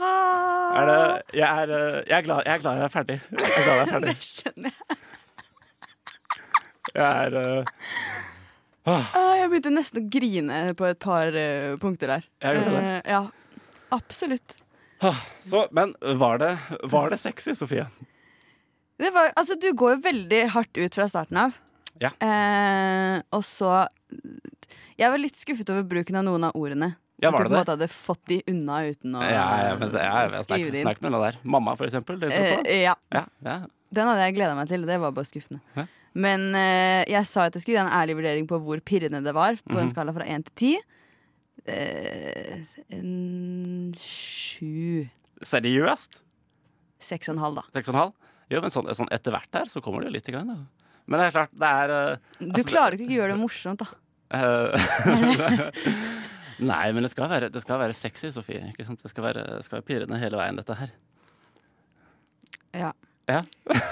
Ah, 0.00 0.72
er 0.80 0.86
det 0.88 1.36
Jeg 1.36 1.44
er, 1.44 1.70
eh, 1.76 1.96
jeg 2.08 2.16
er, 2.16 2.22
glad, 2.24 2.38
jeg 2.46 2.54
er 2.54 2.60
glad 2.62 2.78
jeg 2.78 2.84
er 2.86 2.92
ferdig. 2.94 3.16
Jeg 3.20 3.40
er 3.44 3.64
glad 3.66 3.74
jeg 3.76 3.82
er 3.82 3.90
ferdig. 3.94 4.14
det 4.14 4.24
skjønner 4.24 4.70
jeg. 4.72 4.96
Jeg 6.94 7.06
er 7.06 7.36
eh, 7.40 7.72
Ah, 8.90 9.36
jeg 9.36 9.50
begynte 9.52 9.70
nesten 9.74 10.00
å 10.00 10.08
grine 10.10 10.60
på 10.74 10.86
et 10.88 10.98
par 11.02 11.34
eh, 11.36 11.74
punkter 11.78 12.14
der. 12.16 12.24
Jeg 12.42 12.56
gjorde 12.56 12.72
det. 12.74 12.80
Eh, 13.04 13.10
ja, 13.12 13.20
absolutt. 13.94 14.56
Så, 15.44 15.66
men 15.76 15.92
var 16.20 16.40
det, 16.42 16.48
var 16.90 17.12
det 17.12 17.18
sexy, 17.22 17.54
Sofie? 17.56 17.84
Det 19.00 19.12
var, 19.14 19.30
altså, 19.38 19.54
du 19.60 19.68
går 19.76 19.94
jo 19.94 20.00
veldig 20.08 20.40
hardt 20.56 20.80
ut 20.80 20.96
fra 20.98 21.06
starten 21.12 21.38
av. 21.44 21.54
Ja. 22.00 22.10
Eh, 22.24 23.20
og 23.36 23.42
så 23.44 23.84
Jeg 24.96 25.10
var 25.12 25.20
litt 25.20 25.36
skuffet 25.36 25.68
over 25.72 25.84
bruken 25.88 26.16
av 26.20 26.24
noen 26.26 26.48
av 26.48 26.56
ordene. 26.56 26.94
Ja, 27.20 27.28
At 27.28 27.36
var 27.36 27.44
du 27.44 27.44
det 27.44 27.50
på 27.50 27.52
en 27.52 27.60
måte 27.60 27.74
hadde 27.76 27.88
fått 27.92 28.22
de 28.32 28.38
unna 28.48 28.78
uten 28.88 29.16
å 29.20 29.22
Ja, 29.28 29.46
ja, 29.68 29.72
men 29.76 29.90
det 29.92 30.00
er, 30.00 30.30
jeg 30.32 30.44
skrive 30.46 30.70
det 30.72 30.80
inn. 30.80 30.86
snakker 30.88 31.04
med 31.04 31.12
noe 31.14 31.26
der. 31.28 31.40
Mamma, 31.44 31.74
for 31.76 31.88
eksempel. 31.88 32.16
Eh, 32.32 32.80
ja, 32.80 32.94
Ja, 33.12 33.26
ja. 33.44 33.58
Den 33.92 34.06
hadde 34.08 34.24
jeg 34.24 34.36
gleda 34.40 34.54
meg 34.56 34.68
til. 34.72 34.86
Det 34.88 34.96
var 35.02 35.12
bare 35.12 35.28
skuffende. 35.28 35.60
Men 36.14 36.48
eh, 36.58 37.04
jeg 37.10 37.26
sa 37.30 37.44
at 37.46 37.54
jeg 37.54 37.62
skulle 37.62 37.78
gi 37.78 37.84
en 37.84 37.92
ærlig 38.00 38.16
vurdering 38.18 38.48
på 38.50 38.58
hvor 38.64 38.80
pirrende 38.82 39.20
det 39.22 39.34
var. 39.36 39.54
På 39.68 39.76
Mhm. 39.78 39.82
en 39.84 39.90
skala 39.92 40.12
fra 40.16 40.24
én 40.26 40.42
til 40.44 40.54
ti. 40.58 40.72
Eh, 41.66 42.58
en 42.90 43.92
sju. 43.96 45.04
Seriøst? 45.42 46.22
Seks 47.00 47.28
og 47.30 47.36
en 47.36 47.42
halv, 47.44 47.54
da. 47.60 47.62
Seks 47.78 47.88
og 47.88 47.94
en 47.94 48.00
halv? 48.00 48.12
Jo, 48.50 48.60
men 48.60 48.70
sånn, 48.74 48.88
sånn 48.96 49.08
etter 49.14 49.30
hvert 49.32 49.50
der, 49.54 49.66
så 49.70 49.80
kommer 49.80 50.00
det 50.02 50.10
jo 50.10 50.16
litt 50.18 50.28
i 50.28 50.32
gang, 50.34 50.48
da. 50.50 50.56
Men 51.06 51.20
det 51.20 51.26
er 51.28 51.36
klart, 51.36 51.52
det 51.54 51.68
er 51.70 51.90
eh, 51.90 52.16
Du 52.40 52.46
Altså, 52.50 52.66
klarer 52.68 52.94
ikke 52.98 53.14
å 53.14 53.18
gjøre 53.20 53.32
det 53.36 53.40
morsomt, 53.40 53.78
da. 53.78 53.86
eh, 54.34 54.72
Nei, 56.70 56.92
men 56.92 57.02
det 57.06 57.10
skal 57.14 57.30
være, 57.30 57.48
det 57.54 57.62
skal 57.62 57.78
være 57.80 57.94
sexy, 57.96 58.28
Sofie. 58.34 58.60
Ikke 58.74 58.84
sant? 58.84 59.00
Det 59.00 59.08
skal 59.14 59.24
være, 59.24 59.44
det 59.56 59.64
skal 59.64 59.78
være 59.80 59.86
pirrende 59.88 60.18
hele 60.20 60.36
veien, 60.36 60.58
dette 60.60 60.76
her. 60.76 60.90
Ja. 62.76 62.90
Ja. 63.30 63.40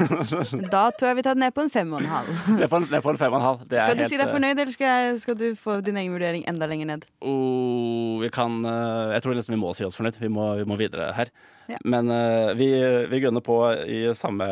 Da 0.72 0.88
tror 0.90 1.12
jeg 1.12 1.18
vi 1.20 1.24
tar 1.26 1.36
den 1.36 1.44
ned 1.44 1.54
på 1.54 1.62
en 1.62 1.70
fem 1.72 1.92
og 1.94 2.02
en 2.02 2.10
halv. 2.10 2.40
Er 2.58 2.70
på 2.70 2.80
en, 2.80 2.88
er 2.90 3.04
på 3.04 3.12
en 3.12 3.20
fem 3.20 3.32
og 3.32 3.38
en 3.38 3.46
halv. 3.46 3.66
Det 3.70 3.82
Skal 3.82 3.98
du 3.98 4.02
helt, 4.02 4.12
si 4.12 4.18
deg 4.18 4.26
eh, 4.26 4.32
fornøyd, 4.34 4.62
eller 4.64 4.74
skal, 4.74 5.04
jeg, 5.04 5.20
skal 5.24 5.38
du 5.38 5.46
få 5.58 5.78
din 5.86 6.00
egen 6.00 6.16
vurdering 6.16 6.46
enda 6.50 6.68
lenger 6.70 6.90
ned? 6.90 7.06
Oh, 7.20 8.18
vi 8.22 8.30
kan 8.34 8.58
eh, 8.66 9.14
Jeg 9.14 9.24
tror 9.24 9.38
nesten 9.38 9.54
vi 9.54 9.60
må 9.62 9.70
si 9.76 9.86
oss 9.86 9.98
fornøyd. 9.98 10.18
Vi 10.22 10.32
må, 10.32 10.50
vi 10.58 10.66
må 10.68 10.78
videre 10.80 11.12
her. 11.16 11.30
Ja. 11.70 11.78
Men 11.84 12.10
eh, 12.14 12.52
vi, 12.58 12.72
vi 13.12 13.22
gunner 13.22 13.44
på 13.44 13.60
i 13.86 14.02
samme 14.18 14.50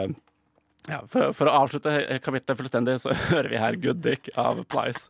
ja, 0.86 1.00
for, 1.10 1.32
for 1.34 1.50
å 1.50 1.62
avslutte 1.64 1.92
kapittelet 2.22 2.60
fullstendig, 2.60 3.00
så 3.02 3.14
hører 3.32 3.50
vi 3.50 3.62
her 3.62 3.78
'Good 3.80 4.04
Dick' 4.06 4.30
av 4.38 4.62
Plies. 4.70 5.08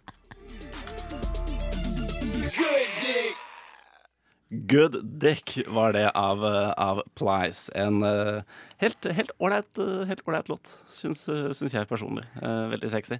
Good 4.48 5.04
Dick 5.18 5.58
var 5.66 5.92
det 5.92 6.10
av, 6.10 6.44
eh, 6.44 6.70
av 6.70 7.02
Plies. 7.14 7.70
En 7.74 8.02
uh, 8.02 8.42
helt 8.78 9.04
helt 9.04 9.30
ålreit 9.42 9.80
helt 10.06 10.22
ålreit 10.22 10.48
låt, 10.48 10.70
syns, 10.92 11.24
syns 11.26 11.74
jeg 11.74 11.88
personlig. 11.90 12.22
Uh, 12.38 12.68
veldig 12.70 12.90
sexy. 12.92 13.18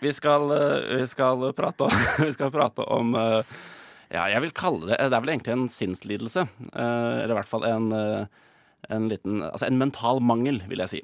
Vi, 0.00 0.12
skal, 0.14 0.52
vi, 0.94 1.06
skal 1.10 1.48
prate 1.58 1.88
om, 1.88 1.96
vi 2.26 2.30
skal 2.32 2.52
prate 2.54 2.86
om 2.86 3.10
Ja, 3.18 4.28
jeg 4.30 4.40
vil 4.44 4.52
kalle 4.54 4.86
det 4.92 4.98
Det 5.10 5.16
er 5.16 5.24
vel 5.24 5.32
egentlig 5.32 5.52
en 5.56 5.66
sinnslidelse. 5.68 6.46
eller 6.70 7.34
i 7.34 7.38
hvert 7.40 7.50
fall 7.50 7.66
en, 7.66 7.90
en 8.88 9.08
liten 9.10 9.42
Altså 9.42 9.66
en 9.66 9.80
mental 9.80 10.22
mangel, 10.22 10.62
vil 10.70 10.84
jeg 10.84 10.92
si. 10.92 11.02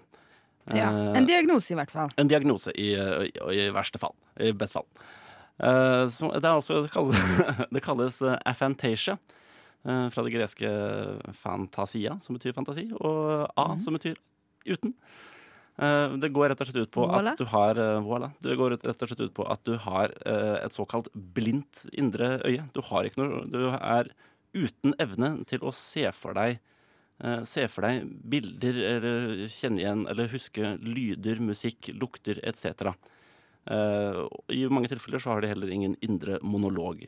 Ja. 0.71 0.93
En 1.19 1.27
diagnose, 1.27 1.75
i 1.75 1.81
hvert 1.81 1.91
fall. 1.91 2.15
en 2.17 2.31
diagnose 2.31 2.71
i, 2.79 2.93
i, 2.95 3.33
i 3.59 3.67
verste 3.75 3.99
fall. 3.99 4.15
I 4.39 4.55
best 4.55 4.79
fall. 4.79 4.87
Eh, 5.61 6.09
det, 6.09 6.41
er 6.41 6.55
altså, 6.55 6.83
det 6.87 6.93
kalles, 6.95 7.21
det 7.75 7.83
kalles 7.85 8.21
eh, 8.25 8.37
aphantasia, 8.49 9.17
eh, 9.85 10.07
fra 10.13 10.25
det 10.25 10.33
greske 10.35 10.71
fantasia, 11.37 12.17
som 12.25 12.39
betyr 12.39 12.57
fantasi, 12.57 12.87
og 12.97 13.51
a, 13.61 13.67
som 13.83 13.97
betyr 13.99 14.17
uten. 14.69 14.95
Det 16.21 16.29
går 16.37 16.51
rett 16.53 16.61
og 16.61 16.69
slett 16.69 16.85
ut 16.85 16.91
på 16.93 17.05
Voilà. 17.09 17.31
at 17.33 17.39
du 17.41 17.47
har 17.49 17.79
voilà. 18.05 18.27
Det 18.45 18.53
går 18.59 18.75
rett 18.75 19.01
og 19.01 19.09
slett 19.09 19.23
ut 19.23 19.33
på 19.33 19.47
at 19.49 19.63
du 19.65 19.79
har 19.81 20.13
et 20.61 20.75
såkalt 20.77 21.07
blindt 21.15 21.87
indre 21.97 22.35
øye. 22.45 22.67
Du 22.77 22.83
har 22.85 23.09
ikke 23.09 23.23
noe 23.23 23.47
Du 23.49 23.71
er 23.71 24.11
uten 24.53 24.93
evne 25.01 25.31
til 25.49 25.65
å 25.65 25.73
se 25.73 26.05
for 26.13 26.37
deg 26.37 26.59
Se 27.49 27.65
for 27.73 27.85
deg 27.85 28.11
bilder 28.33 28.83
eller 28.91 29.47
kjenne 29.53 29.81
igjen 29.81 30.05
eller 30.11 30.29
huske 30.35 30.75
lyder, 30.85 31.41
musikk, 31.41 31.89
lukter 31.97 32.43
etc. 32.45 32.93
Eh, 33.69 34.21
I 34.57 34.67
mange 34.73 34.91
tilfeller 34.93 35.23
så 35.23 35.35
har 35.35 35.45
de 35.45 35.51
heller 35.53 35.73
ingen 35.73 35.97
indre 36.05 36.39
monolog. 36.43 37.05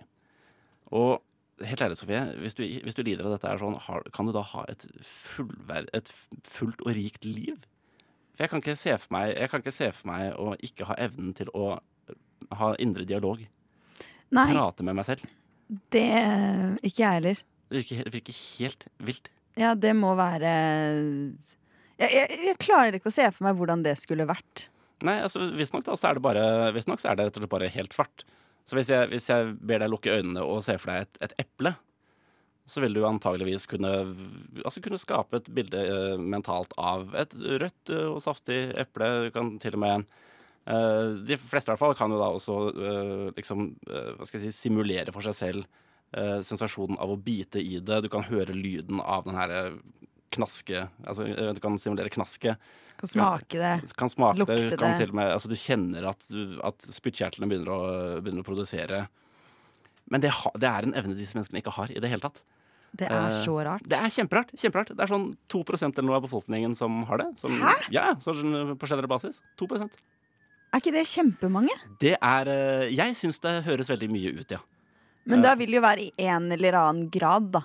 Og 0.92 1.22
helt 1.64 1.84
ærlig, 1.84 1.96
Sofie, 2.00 2.22
hvis 2.42 2.56
du, 2.58 2.64
hvis 2.84 2.96
du 2.96 3.02
lider 3.06 3.26
av 3.28 3.36
dette, 3.36 3.54
sånn, 3.60 3.78
kan 4.12 4.28
du 4.28 4.34
da 4.34 4.42
ha 4.52 4.64
et, 4.72 4.86
fullver, 5.06 5.88
et 5.96 6.10
fullt 6.48 6.82
og 6.84 6.92
rikt 6.96 7.24
liv? 7.28 7.62
For 8.32 8.44
jeg 8.44 8.52
kan 8.52 8.62
ikke 8.64 8.78
se 8.80 8.96
for 8.98 9.14
meg, 9.14 9.34
jeg 9.36 9.52
kan 9.52 9.64
ikke 9.64 9.76
se 9.76 9.90
for 9.94 10.10
meg 10.12 10.36
å 10.40 10.52
ikke 10.64 10.88
ha 10.88 10.96
evnen 11.00 11.32
til 11.36 11.52
å 11.56 11.76
ha 12.58 12.72
indre 12.82 13.06
dialog. 13.08 13.44
Nei, 14.32 14.48
Prate 14.48 14.84
med 14.84 14.96
meg 14.96 15.06
selv. 15.08 15.24
det 15.92 16.08
Ikke 16.80 17.02
jeg 17.04 17.18
heller. 17.18 17.42
Det 17.68 17.82
virker, 17.82 18.10
virker 18.12 18.36
helt 18.58 18.86
vilt. 19.04 19.28
Ja, 19.60 19.74
det 19.76 19.92
må 19.96 20.14
være 20.16 20.48
jeg, 22.00 22.08
jeg, 22.08 22.38
jeg 22.48 22.58
klarer 22.60 22.96
ikke 22.96 23.10
å 23.12 23.14
se 23.14 23.26
for 23.34 23.46
meg 23.46 23.58
hvordan 23.58 23.84
det 23.84 23.94
skulle 24.00 24.26
vært. 24.28 24.66
Nei, 25.02 25.18
altså 25.24 25.48
Visstnok 25.56 25.88
er 25.88 26.18
det 26.18 26.24
bare 26.24 26.44
Visstnok 26.76 27.02
er 27.04 27.18
det 27.18 27.28
rett 27.28 27.38
og 27.38 27.44
slett 27.44 27.54
bare 27.54 27.70
helt 27.74 27.96
svart. 27.96 28.24
Så 28.68 28.78
hvis 28.78 28.92
jeg, 28.92 29.08
hvis 29.10 29.26
jeg 29.30 29.56
ber 29.58 29.82
deg 29.82 29.90
lukke 29.90 30.12
øynene 30.14 30.44
og 30.46 30.62
se 30.62 30.76
for 30.78 30.92
deg 30.92 31.06
et, 31.06 31.18
et 31.26 31.34
eple, 31.42 31.74
så 32.68 32.82
vil 32.84 32.94
du 32.94 33.02
antageligvis 33.06 33.66
kunne, 33.70 33.90
altså 34.62 34.82
kunne 34.84 35.00
skape 35.00 35.40
et 35.40 35.48
bilde 35.54 35.80
uh, 35.82 36.20
mentalt 36.20 36.74
av 36.78 37.10
et 37.18 37.34
rødt 37.34 37.90
eh, 37.90 38.06
og 38.06 38.20
saftig 38.22 38.60
eple. 38.78 39.08
Du 39.26 39.32
kan 39.34 39.56
til 39.62 39.76
og 39.76 39.82
med 39.82 40.04
uh, 40.70 41.18
De 41.26 41.38
fleste 41.42 41.68
i 41.68 41.72
hvert 41.72 41.82
fall 41.82 41.96
kan 41.98 42.14
jo 42.14 42.20
da 42.22 42.30
også 42.30 42.58
uh, 42.70 43.26
liksom 43.34 43.72
hva 43.82 44.28
skal 44.28 44.38
jeg 44.38 44.52
si, 44.52 44.68
simulere 44.68 45.14
for 45.14 45.26
seg 45.26 45.38
selv 45.38 45.70
sensasjonen 46.12 46.98
av 47.00 47.08
å 47.08 47.16
bite 47.16 47.56
i 47.56 47.78
det. 47.80 48.02
Du 48.04 48.10
kan 48.12 48.26
høre 48.26 48.52
lyden 48.52 48.98
av 49.00 49.22
den 49.24 49.32
her 49.32 49.72
knaske 50.34 50.86
Altså 51.06 51.26
eh, 51.28 51.50
du 51.56 51.60
kan 51.62 51.76
simulere 51.80 52.12
knaske. 52.12 52.56
Kan 53.00 53.10
smake 53.10 53.58
det. 53.60 53.74
Kan 53.98 54.10
smake 54.12 54.40
Lukte 54.42 54.56
det. 54.58 54.78
Kan 54.80 54.98
til 55.00 55.12
og 55.12 55.18
med, 55.18 55.32
altså 55.34 55.50
du 55.50 55.56
kjenner 55.58 56.08
at, 56.12 56.26
at 56.68 56.88
spyttkjertlene 56.94 57.48
begynner, 57.50 58.20
begynner 58.22 58.44
å 58.44 58.46
produsere. 58.46 59.04
Men 60.12 60.22
det, 60.24 60.32
det 60.60 60.68
er 60.68 60.86
en 60.88 60.96
evne 60.98 61.16
disse 61.18 61.36
menneskene 61.38 61.62
ikke 61.62 61.74
har 61.78 61.92
i 61.94 62.00
det 62.02 62.10
hele 62.12 62.24
tatt. 62.24 62.42
Det 62.92 63.06
er 63.08 63.30
Eh, 63.30 63.38
så 63.44 63.54
rart. 63.64 63.84
Det 63.88 63.96
er 63.96 64.10
kjemperart. 64.12 64.50
kjemperart. 64.60 64.90
Det 64.92 65.00
er 65.00 65.08
sånn 65.08 65.30
2% 65.48 65.96
eller 65.96 66.08
noe 66.10 66.18
av 66.18 66.26
befolkningen 66.26 66.74
som 66.76 67.02
har 67.08 67.22
det. 67.22 67.28
Som, 67.40 67.54
Hæ? 67.56 67.72
Ja, 67.94 68.10
sånn 68.20 68.74
på 68.76 68.90
generell 68.90 69.08
basis. 69.08 69.40
2 69.56 69.70
Er 69.80 70.80
ikke 70.80 70.92
det 70.92 71.06
kjempemange? 71.08 71.72
Det 72.00 72.16
er 72.20 72.48
eh, 72.52 72.90
Jeg 72.92 73.16
syns 73.16 73.40
det 73.40 73.62
høres 73.64 73.88
veldig 73.88 74.10
mye 74.12 74.34
ut, 74.36 74.52
ja. 74.52 74.60
Men 75.24 75.40
da 75.44 75.54
vil 75.54 75.70
det 75.70 75.78
jo 75.78 75.84
være 75.84 76.04
i 76.08 76.26
en 76.26 76.50
eller 76.52 76.76
annen 76.76 77.08
grad, 77.14 77.52
da. 77.54 77.62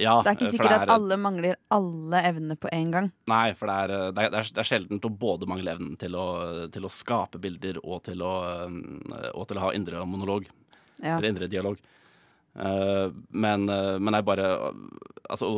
Ja 0.00 0.14
Det 0.22 0.32
er 0.32 0.38
ikke 0.38 0.52
sikkert 0.52 0.72
er- 0.74 0.84
at 0.86 0.92
alle 0.94 1.16
mangler 1.20 1.56
alle 1.70 2.20
evnene 2.26 2.56
på 2.58 2.68
en 2.72 2.90
gang. 2.90 3.12
Nei, 3.30 3.54
for 3.54 3.70
det 3.70 3.74
er, 3.74 3.94
eh, 3.94 4.12
det 4.16 4.24
er, 4.24 4.30
det 4.50 4.62
er, 4.62 4.68
sjeldent 4.68 5.06
å 5.06 5.12
både 5.24 5.48
mangle 5.50 5.74
evnen 5.76 5.96
til 6.00 6.16
å, 6.18 6.26
til 6.74 6.86
å 6.86 6.92
skape 6.92 7.40
bilder 7.42 7.78
og 7.84 8.02
til 8.08 8.22
å, 8.26 8.34
eh, 8.64 9.30
og 9.34 9.48
til 9.48 9.60
å 9.60 9.66
ha 9.68 9.74
indre 9.76 10.04
monolog. 10.08 10.48
Ja. 11.02 11.18
Eller 11.18 11.30
indre 11.30 11.50
dialog. 11.50 11.78
Eh, 12.54 13.08
men, 13.30 13.68
eh, 13.68 13.98
men 13.98 14.14
jeg 14.14 14.26
bare 14.28 14.48
Altså, 15.24 15.48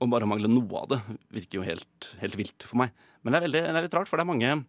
å, 0.00 0.06
bare 0.10 0.26
mangle 0.26 0.48
noe 0.50 0.80
av 0.80 0.88
det 0.90 1.00
virker 1.30 1.60
jo 1.60 1.66
helt, 1.66 2.08
helt 2.18 2.36
vilt 2.36 2.64
for 2.66 2.80
meg. 2.82 2.94
Men 3.22 3.32
det 3.32 3.38
er, 3.38 3.44
veldig, 3.46 3.62
det 3.68 3.78
er 3.78 3.86
litt 3.86 3.94
rart, 3.94 4.10
for 4.10 4.18
det 4.18 4.24
er 4.24 4.32
mange 4.32 4.64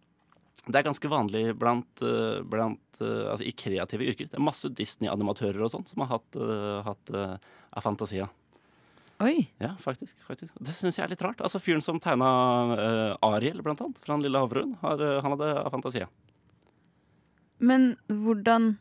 Det 0.66 0.78
er 0.78 0.86
ganske 0.86 1.10
vanlig 1.10 1.44
blant, 1.58 2.02
eh, 2.02 2.42
blant 2.46 3.00
eh, 3.00 3.26
Altså 3.32 3.46
i 3.46 3.54
kreative 3.56 4.06
yrker. 4.06 4.30
Det 4.30 4.38
er 4.38 4.46
masse 4.46 4.70
Disney-animatører 4.70 5.62
og 5.66 5.72
sånn 5.72 5.86
som 5.88 6.04
har 6.04 6.16
hatt, 6.16 6.38
eh, 6.38 6.80
hatt 6.86 7.14
eh, 7.14 7.36
Afantasia. 7.76 8.28
Oi. 9.24 9.46
Ja, 9.62 9.72
faktisk. 9.80 10.16
faktisk. 10.26 10.52
Det 10.60 10.74
syns 10.76 10.98
jeg 10.98 11.06
er 11.06 11.12
litt 11.14 11.22
rart. 11.24 11.40
Altså 11.40 11.60
Fyren 11.62 11.80
som 11.84 12.00
tegna 12.02 12.28
uh, 12.76 13.12
Ariel, 13.24 13.62
blant 13.64 13.80
annet, 13.80 14.00
fra 14.02 14.12
Den 14.16 14.26
lille 14.26 14.42
havfruen, 14.42 14.74
har, 14.82 15.00
eh, 15.00 15.20
han 15.24 15.32
hadde 15.32 15.52
Afantasia. 15.62 16.08
Men 17.58 17.94
hvordan 18.12 18.74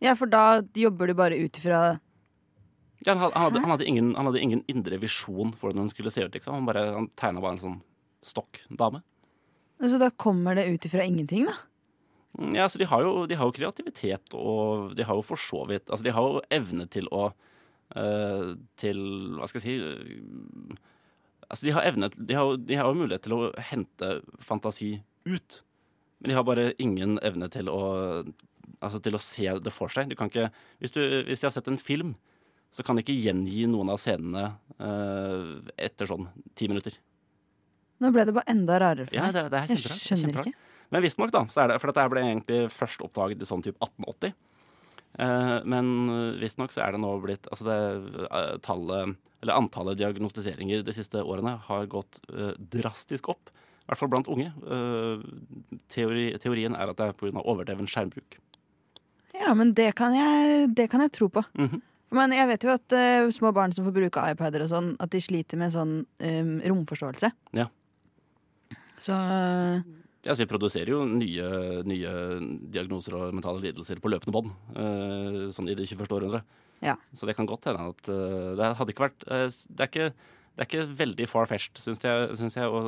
Ja, 0.00 0.14
for 0.16 0.30
da 0.32 0.62
jobber 0.72 1.10
du 1.10 1.14
bare 1.14 1.36
ut 1.36 1.58
ifra 1.60 1.98
Ja, 3.04 3.12
han, 3.12 3.18
han, 3.20 3.32
hadde, 3.36 3.60
han, 3.60 3.70
hadde 3.74 3.84
ingen, 3.88 4.14
han 4.16 4.30
hadde 4.30 4.40
ingen 4.40 4.64
indre 4.68 4.96
visjon 5.02 5.52
for 5.52 5.68
hvordan 5.68 5.84
hun 5.84 5.92
skulle 5.92 6.12
se 6.12 6.24
ut. 6.24 6.32
liksom. 6.32 6.54
Han, 6.56 6.68
bare, 6.68 6.86
han 6.96 7.10
tegna 7.20 7.40
bare 7.44 7.58
en 7.58 7.64
sånn 7.64 7.78
stokk-dame. 8.24 9.02
Så 9.80 10.00
da 10.00 10.10
kommer 10.12 10.56
det 10.56 10.66
ut 10.68 10.84
ifra 10.88 11.04
ingenting, 11.04 11.46
da? 11.48 11.54
Mm, 12.38 12.54
Ja, 12.56 12.64
altså, 12.64 12.78
de 12.78 12.88
har, 12.88 13.02
jo, 13.04 13.26
de 13.26 13.36
har 13.36 13.48
jo 13.48 13.56
kreativitet, 13.56 14.34
og 14.36 14.92
de 14.96 15.04
har 15.04 15.16
jo 15.20 15.24
for 15.24 15.40
så 15.40 15.64
vidt 15.68 15.88
Altså, 15.90 16.04
de 16.06 16.12
har 16.14 16.22
jo 16.28 16.42
evne 16.52 16.86
til 16.88 17.08
å 17.12 17.30
Til 18.80 19.00
Hva 19.38 19.48
skal 19.50 19.60
jeg 19.60 19.64
si 19.64 19.74
eh, 19.82 20.76
Altså, 21.50 21.64
de 21.66 21.72
har 21.74 21.88
evne 21.88 22.10
De 22.14 22.36
har, 22.38 22.52
de 22.62 22.76
har 22.78 22.86
jo 22.86 23.00
mulighet 23.00 23.24
til 23.26 23.34
å 23.34 23.48
hente 23.72 24.10
fantasi 24.46 24.92
ut. 25.26 25.56
Men 26.20 26.30
de 26.30 26.36
har 26.38 26.44
bare 26.46 26.68
ingen 26.78 27.18
evne 27.26 27.48
til 27.50 27.70
å 27.72 27.80
Altså 28.80 29.00
til 29.02 29.16
å 29.18 29.20
se 29.20 29.48
det 29.60 29.72
for 29.74 29.90
seg. 29.92 30.08
Du 30.08 30.14
kan 30.16 30.30
ikke 30.30 30.46
Hvis, 30.78 30.92
du, 30.94 31.00
hvis 31.26 31.42
de 31.42 31.48
har 31.48 31.52
sett 31.56 31.66
en 31.68 31.80
film, 31.80 32.14
så 32.72 32.84
kan 32.86 32.96
de 32.96 33.02
ikke 33.02 33.16
gjengi 33.18 33.66
noen 33.68 33.90
av 33.90 33.98
scenene 33.98 34.44
eh, 34.78 35.72
etter 35.90 36.06
sånn 36.06 36.28
ti 36.54 36.68
minutter. 36.70 36.94
Nå 38.00 38.12
ble 38.14 38.22
det 38.28 38.32
bare 38.36 38.48
enda 38.54 38.78
rarere 38.80 39.08
for 39.10 39.18
Ja, 39.18 39.26
meg. 39.26 39.34
det, 39.36 39.42
det 39.52 39.58
er 39.64 39.72
Jeg 39.74 39.82
skjønner 39.98 40.38
ikke. 40.44 40.54
Men 40.94 41.02
visstnok, 41.04 41.32
da, 41.34 41.42
så 41.50 41.64
er 41.64 41.72
det 41.74 41.80
For 41.82 41.90
dette 41.90 42.06
ble 42.14 42.22
egentlig 42.24 42.60
først 42.72 43.02
oppdaget 43.04 43.42
i 43.42 43.50
sånn 43.50 43.66
type 43.66 43.76
1880. 43.82 44.32
Eh, 45.18 45.56
men 45.68 45.88
visstnok 46.40 46.74
så 46.74 46.84
er 46.84 46.94
det 46.94 47.00
nå 47.02 47.08
blitt 47.18 47.48
Altså 47.50 47.64
det 47.66 47.78
eh, 48.28 48.52
tallet 48.62 49.16
Eller 49.42 49.56
antallet 49.58 49.98
diagnostiseringer 49.98 50.84
de 50.86 50.94
siste 50.94 51.18
årene 51.18 51.56
har 51.66 51.88
gått 51.90 52.20
eh, 52.30 52.54
drastisk 52.56 53.32
opp. 53.34 53.50
I 53.50 53.90
hvert 53.90 54.00
fall 54.04 54.12
blant 54.12 54.30
unge. 54.30 54.52
Eh, 54.70 55.24
teori, 55.90 56.28
teorien 56.38 56.76
er 56.78 56.92
at 56.92 57.00
det 57.00 57.10
er 57.10 57.18
pga. 57.18 57.42
overdreven 57.42 57.90
skjermbruk. 57.90 58.38
Ja, 59.40 59.54
men 59.56 59.72
det 59.74 59.94
kan 59.98 60.14
jeg, 60.14 60.68
det 60.76 60.90
kan 60.92 61.02
jeg 61.02 61.14
tro 61.16 61.30
på. 61.32 61.42
Mhm. 61.58 61.82
Men 62.10 62.34
jeg 62.34 62.48
vet 62.50 62.64
jo 62.66 62.72
at 62.74 62.94
uh, 62.96 63.28
små 63.30 63.52
barn 63.54 63.70
som 63.70 63.86
får 63.86 63.94
bruke 63.94 64.22
iPader 64.32 64.64
og 64.64 64.72
sånn, 64.72 64.88
at 64.98 65.12
de 65.12 65.20
sliter 65.22 65.60
med 65.60 65.70
sånn 65.70 65.92
um, 66.02 66.56
romforståelse. 66.58 67.30
Ja. 67.54 67.68
Så 69.00 69.14
eh, 69.14 69.78
Ja, 70.26 70.34
så 70.34 70.42
vi 70.42 70.50
produserer 70.50 70.92
jo 70.92 71.04
nye, 71.08 71.46
nye 71.88 72.10
diagnoser 72.72 73.16
og 73.16 73.36
mentale 73.36 73.62
lidelser 73.64 74.02
på 74.02 74.10
løpende 74.12 74.34
bånd. 74.36 74.50
uh, 74.76 75.46
sånn 75.54 75.70
i 75.72 75.76
det 75.78 75.86
21. 75.88 76.04
århundre. 76.12 76.42
Ja. 76.84 76.96
Så 77.16 77.28
det 77.28 77.36
kan 77.38 77.48
godt 77.48 77.68
hende 77.68 77.88
at 77.92 78.10
uh, 78.12 78.52
det 78.58 78.74
hadde 78.76 78.92
ikke 78.92 79.06
vært 79.06 79.24
uh, 79.28 79.48
Det 79.48 79.86
er 79.86 79.88
ikke, 79.88 80.10
det 80.12 80.64
er 80.64 80.68
ikke 80.68 80.98
veldig 81.00 81.28
far-fetched, 81.28 81.80
syns 81.80 82.04
jeg, 82.04 82.36
synes 82.40 82.58
jeg 82.60 82.68
å, 82.68 82.84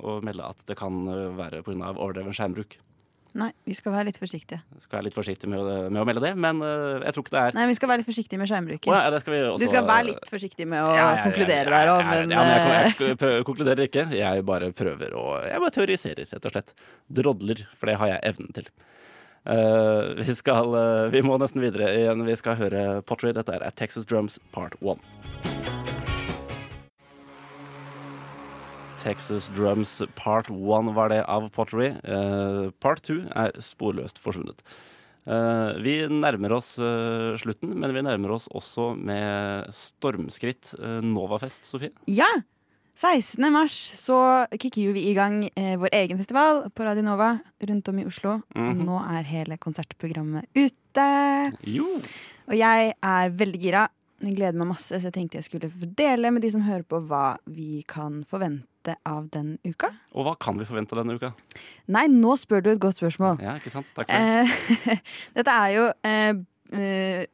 å 0.00 0.16
melde 0.24 0.48
at 0.54 0.64
det 0.68 0.78
kan 0.80 1.04
være 1.36 1.60
pga. 1.66 1.92
overdreven 1.92 2.36
skjermbruk. 2.36 2.78
Nei, 3.38 3.48
vi 3.66 3.74
skal 3.76 3.92
være 3.94 4.08
litt 4.08 4.18
forsiktige. 4.20 4.60
Jeg 4.74 4.84
skal 4.84 4.98
være 4.98 5.06
litt 5.08 5.16
forsiktige 5.16 5.50
med 5.50 5.90
med 5.92 6.00
å 6.00 6.04
melde 6.08 6.22
det, 6.24 6.32
men 6.38 6.62
uh, 6.62 7.02
jeg 7.02 7.14
tror 7.16 7.24
ikke 7.26 7.34
det 7.34 7.42
er 7.42 7.56
Nei, 7.58 7.66
vi 7.70 7.76
skal 7.78 7.90
være 7.90 8.02
litt 8.02 8.08
forsiktige 8.08 8.40
med 8.40 8.50
skjermbruken. 8.50 8.92
Oh, 8.94 8.98
ja, 8.98 9.10
det 9.14 9.20
skal 9.24 9.34
vi 9.34 9.40
også, 9.48 9.60
Du 9.64 9.72
skal 9.72 9.86
være 9.90 10.08
litt 10.10 10.30
forsiktig 10.30 10.68
med 10.70 10.84
å 10.84 10.88
Ja, 10.94 11.04
ja, 11.18 11.26
konkludere 11.26 11.74
der 11.74 11.92
òg, 11.92 12.02
men, 12.08 12.34
ja, 12.34 12.44
men 12.46 12.54
jeg, 12.54 12.64
eh, 12.64 13.04
jeg, 13.10 13.18
prø- 13.20 13.44
konkluderer 13.50 13.88
ikke. 13.88 14.06
Jeg 14.14 14.46
bare 14.48 14.72
prøver 14.76 15.16
å 15.18 15.24
Jeg 15.44 15.64
bare 15.66 15.76
teoriserer, 15.78 16.28
rett 16.30 16.50
og 16.50 16.56
slett. 16.56 16.74
Drodler, 17.20 17.64
for 17.76 17.90
det 17.90 17.98
har 18.00 18.14
jeg 18.14 18.22
evnen 18.32 18.54
til. 18.60 18.70
Uh, 19.44 20.14
vi 20.22 20.32
skal 20.38 20.70
uh, 20.72 21.10
Vi 21.12 21.20
må 21.26 21.36
nesten 21.42 21.60
videre 21.60 21.90
igjen. 21.98 22.24
Vi 22.24 22.36
skal 22.40 22.56
høre 22.62 23.02
Pottery. 23.04 23.34
Dette 23.36 23.58
er 23.58 23.76
Texas 23.76 24.08
Drums 24.08 24.38
Part 24.54 24.78
1. 24.80 25.83
Texas 29.04 29.50
Drums 29.52 30.02
Part 30.16 30.48
1 30.48 30.94
var 30.96 31.10
det 31.12 31.20
av 31.28 31.50
Pottery. 31.52 31.90
Eh, 32.00 32.70
part 32.80 33.02
2 33.04 33.18
er 33.36 33.52
sporløst 33.60 34.16
forsvunnet. 34.22 34.62
Eh, 35.28 35.76
vi 35.84 35.98
nærmer 36.08 36.54
oss 36.56 36.78
eh, 36.80 37.36
slutten, 37.40 37.74
men 37.76 37.92
vi 37.92 38.04
nærmer 38.06 38.32
oss 38.32 38.48
også 38.48 38.94
med 38.96 39.68
stormskritt 39.76 40.72
eh, 40.80 41.04
Novafest, 41.04 41.68
Sofie. 41.68 41.92
Ja! 42.08 42.30
16. 42.94 43.42
mars 43.50 43.74
så 43.98 44.16
kicker 44.54 44.92
vi 44.94 45.08
i 45.10 45.14
gang 45.18 45.40
eh, 45.50 45.74
vår 45.82 45.90
egen 45.98 46.20
festival 46.22 46.68
på 46.72 46.84
Radio 46.86 47.04
Nova 47.04 47.32
rundt 47.68 47.90
om 47.90 48.00
i 48.00 48.08
Oslo. 48.08 48.38
Mhm. 48.56 48.68
Og 48.70 48.84
nå 48.88 49.00
er 49.18 49.32
hele 49.34 49.60
konsertprogrammet 49.60 50.48
ute. 50.56 51.08
Jo. 51.68 51.90
Og 52.48 52.56
jeg 52.56 52.94
er 52.94 53.34
veldig 53.36 53.60
gira. 53.60 53.88
Jeg 54.24 54.38
gleder 54.38 54.56
meg 54.56 54.70
masse, 54.78 54.94
så 54.94 55.10
jeg 55.10 55.18
tenkte 55.18 55.42
jeg 55.42 55.50
skulle 55.50 55.90
dele 55.98 56.30
med 56.32 56.46
de 56.46 56.54
som 56.54 56.64
hører 56.64 56.86
på, 56.88 57.02
hva 57.04 57.34
vi 57.44 57.82
kan 57.90 58.22
forvente 58.30 58.70
av 59.08 59.28
den 59.32 59.58
uka. 59.64 59.88
Og 60.14 60.26
hva 60.26 60.34
kan 60.40 60.58
vi 60.60 60.66
forvente 60.68 60.96
denne 60.98 61.16
uka? 61.16 61.32
Nei, 61.94 62.06
nå 62.12 62.36
spør 62.40 62.60
du 62.64 62.70
et 62.74 62.82
godt 62.82 62.98
spørsmål. 63.00 63.40
Ja, 63.44 63.56
ikke 63.60 63.72
sant? 63.72 63.88
Takk 63.96 64.10
for 64.10 64.14
det. 64.14 64.48
Eh, 64.92 64.98
dette 65.38 65.54
er 65.54 65.70
jo 65.74 65.86
eh, 66.10 66.34
eh, 66.74 67.24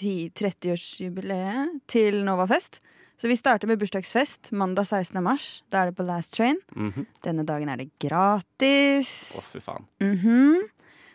30-årsjubileet 0.00 1.80
til 1.90 2.24
Novafest. 2.26 2.80
Så 3.14 3.30
vi 3.30 3.36
starter 3.38 3.70
med 3.70 3.78
bursdagsfest 3.78 4.50
mandag 4.52 4.88
16. 4.90 5.22
mars. 5.22 5.62
Da 5.70 5.84
er 5.84 5.90
det 5.90 5.98
på 5.98 6.06
Last 6.06 6.34
Train. 6.34 6.58
Mhm. 6.74 7.06
Denne 7.24 7.44
dagen 7.46 7.70
er 7.70 7.78
det 7.80 7.92
gratis. 8.02 9.12
Å, 9.38 9.44
fy 9.52 9.62
faen. 9.62 9.86
Mhm. 10.02 10.64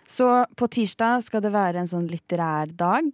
Så 0.09 0.25
på 0.57 0.65
tirsdag 0.73 1.21
skal 1.27 1.43
det 1.45 1.51
være 1.53 1.83
en 1.83 1.91
sånn 1.91 2.07
litterær 2.09 2.71
dag. 2.73 3.11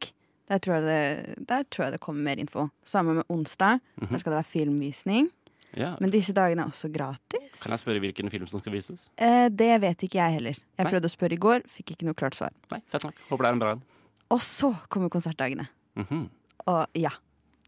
Der 0.47 0.61
tror 0.61 0.77
jeg 0.77 0.85
det, 0.85 1.47
der 1.49 1.65
tror 1.67 1.87
jeg 1.87 1.95
det 1.95 2.03
kommer 2.03 2.23
mer 2.23 2.39
info. 2.39 2.69
Samme 2.85 3.17
med 3.17 3.25
onsdag. 3.29 3.81
Mm 3.97 4.07
-hmm. 4.07 4.11
Da 4.11 4.17
skal 4.17 4.31
det 4.31 4.37
være 4.37 4.53
filmvisning. 4.53 5.29
Ja. 5.75 5.95
Men 5.99 6.11
disse 6.13 6.31
dagene 6.35 6.63
er 6.65 6.71
også 6.71 6.89
gratis. 6.93 7.59
Kan 7.61 7.71
jeg 7.75 7.81
spørre 7.81 7.99
hvilken 7.99 8.29
film 8.31 8.47
som 8.47 8.61
skal 8.63 8.71
vises? 8.75 9.09
Eh, 9.17 9.49
det 9.51 9.81
vet 9.83 10.05
ikke 10.07 10.19
jeg 10.21 10.37
heller. 10.37 10.55
Jeg 10.77 10.85
Nei. 10.85 10.91
prøvde 10.93 11.09
å 11.09 11.13
spørre 11.15 11.35
i 11.35 11.41
går, 11.41 11.65
fikk 11.67 11.91
ikke 11.95 12.07
noe 12.07 12.15
klart 12.17 12.35
svar. 12.37 12.53
Nei, 12.71 12.79
fett 12.91 13.03
nok. 13.03 13.13
Håper 13.29 13.43
det 13.43 13.49
er 13.49 13.57
en 13.57 13.59
bra 13.65 13.71
en. 13.75 13.83
Og 14.31 14.39
så 14.41 14.71
kommer 14.89 15.09
konsertdagene. 15.13 15.67
Mhm. 15.99 16.29
Og 16.71 16.87
ja. 16.97 17.11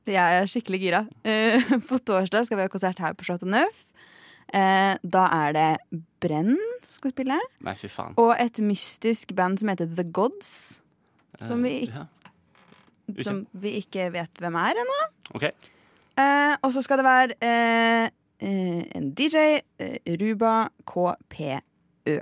Jeg 0.08 0.40
er 0.42 0.48
skikkelig 0.48 0.80
gira. 0.80 1.02
Eh, 1.28 1.60
på 1.90 2.00
torsdag 2.00 2.48
skal 2.48 2.58
vi 2.58 2.64
ha 2.64 2.72
konsert 2.72 3.00
her 3.04 3.14
på 3.14 3.28
Chateau 3.28 3.50
Neuf. 3.52 3.84
Eh, 4.56 4.96
da 5.04 5.26
er 5.36 5.52
det 5.58 5.68
Brenn 6.24 6.56
som 6.80 6.94
skal 7.02 7.12
spille. 7.12 7.36
Nei, 7.68 7.74
fy 7.76 7.90
faen. 7.92 8.16
Og 8.18 8.32
et 8.40 8.62
mystisk 8.64 9.36
band 9.36 9.60
som 9.60 9.68
heter 9.74 9.90
The 9.98 10.06
Gods. 10.08 10.80
Som 11.44 11.62
vi 11.68 11.74
Eh, 11.82 11.82
ikke- 11.90 12.08
ja. 12.08 12.08
Som 13.24 13.46
vi 13.54 13.76
ikke 13.82 14.10
vet 14.12 14.34
hvem 14.40 14.56
er 14.56 14.80
ennå. 14.80 14.96
OK. 15.36 15.52
Eh, 16.18 16.56
og 16.66 16.74
så 16.74 16.82
skal 16.86 17.02
det 17.02 17.06
være 17.08 17.38
eh, 17.46 18.10
eh, 18.42 18.84
en 18.98 19.12
DJ, 19.18 19.62
eh, 19.84 19.98
Ruba 20.22 20.70
KPØ. 20.90 22.18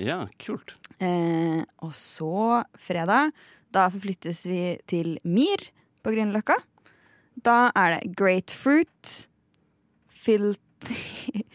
Ja, 0.00 0.24
kult. 0.42 0.74
Eh, 1.02 1.62
og 1.84 1.94
så 1.96 2.62
fredag, 2.78 3.30
da 3.74 3.86
forflyttes 3.92 4.42
vi 4.50 4.62
til 4.90 5.18
Mir 5.24 5.68
på 6.02 6.12
Grünerløkka. 6.14 6.58
Da 7.40 7.70
er 7.78 7.96
det 7.96 8.16
Grapefruit, 8.18 9.28
Filthy 10.10 11.44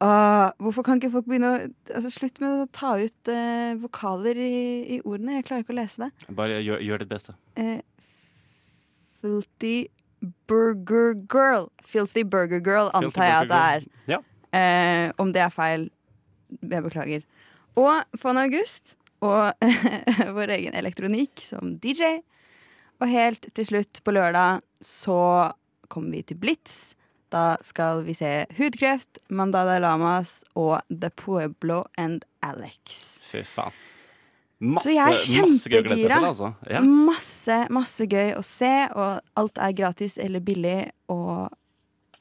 Åh, 0.00 0.52
Hvorfor 0.62 0.84
kan 0.86 1.00
ikke 1.00 1.10
folk 1.10 1.26
begynne 1.26 1.48
å 1.50 1.56
altså, 1.96 2.10
Slutt 2.14 2.36
med 2.38 2.62
å 2.62 2.66
ta 2.70 2.92
ut 3.00 3.30
eh, 3.32 3.72
vokaler 3.82 4.38
i, 4.38 4.58
i 4.94 4.98
ordene. 5.02 5.40
Jeg 5.40 5.48
klarer 5.48 5.64
ikke 5.64 5.74
å 5.74 5.78
lese 5.80 6.04
det. 6.04 6.28
Bare 6.38 6.60
gjør, 6.62 6.84
gjør 6.86 7.02
ditt 7.02 7.10
beste. 7.10 7.34
Eh, 7.58 7.80
filthy 9.18 9.88
Burger 10.48 11.14
Girl. 11.14 11.68
Filthy 11.84 12.24
Burger 12.24 12.60
Girl, 12.60 12.90
antar 12.94 13.28
jeg 13.28 13.40
at 13.42 13.50
det 13.50 13.60
er. 13.74 13.88
Ja. 14.08 14.20
Eh, 14.58 15.12
om 15.20 15.32
det 15.32 15.42
er 15.44 15.52
feil, 15.54 15.88
jeg 16.62 16.84
beklager. 16.84 17.26
Og 17.78 18.20
Von 18.22 18.40
August 18.40 18.96
og 19.24 19.52
vår 20.36 20.54
egen 20.58 20.76
elektronikk 20.78 21.42
som 21.42 21.76
DJ. 21.82 22.18
Og 22.98 23.10
helt 23.10 23.46
til 23.54 23.66
slutt, 23.68 24.00
på 24.02 24.14
lørdag, 24.14 24.62
så 24.82 25.52
kommer 25.88 26.18
vi 26.18 26.24
til 26.26 26.40
Blitz. 26.40 26.94
Da 27.30 27.58
skal 27.62 28.02
vi 28.06 28.16
se 28.16 28.46
Hudkreft, 28.56 29.20
Mandada 29.28 29.78
Lamas 29.78 30.40
og 30.56 30.80
The 30.88 31.10
Pueblo 31.10 31.84
and 31.98 32.24
Alex. 32.42 33.22
Fy 33.28 33.44
faen. 33.44 33.87
Masse, 34.60 34.88
Så 34.88 34.90
jeg 34.90 35.06
er 35.06 35.46
masse 35.46 35.70
kjempegira. 35.70 36.16
til, 36.18 36.24
altså. 36.32 36.48
Ja. 36.70 36.80
Masse, 36.82 37.58
masse 37.70 38.06
gøy 38.10 38.32
å 38.34 38.42
se, 38.42 38.72
og 38.94 39.20
alt 39.38 39.58
er 39.62 39.72
gratis 39.78 40.18
eller 40.18 40.42
billig, 40.42 40.90
og 41.08 41.46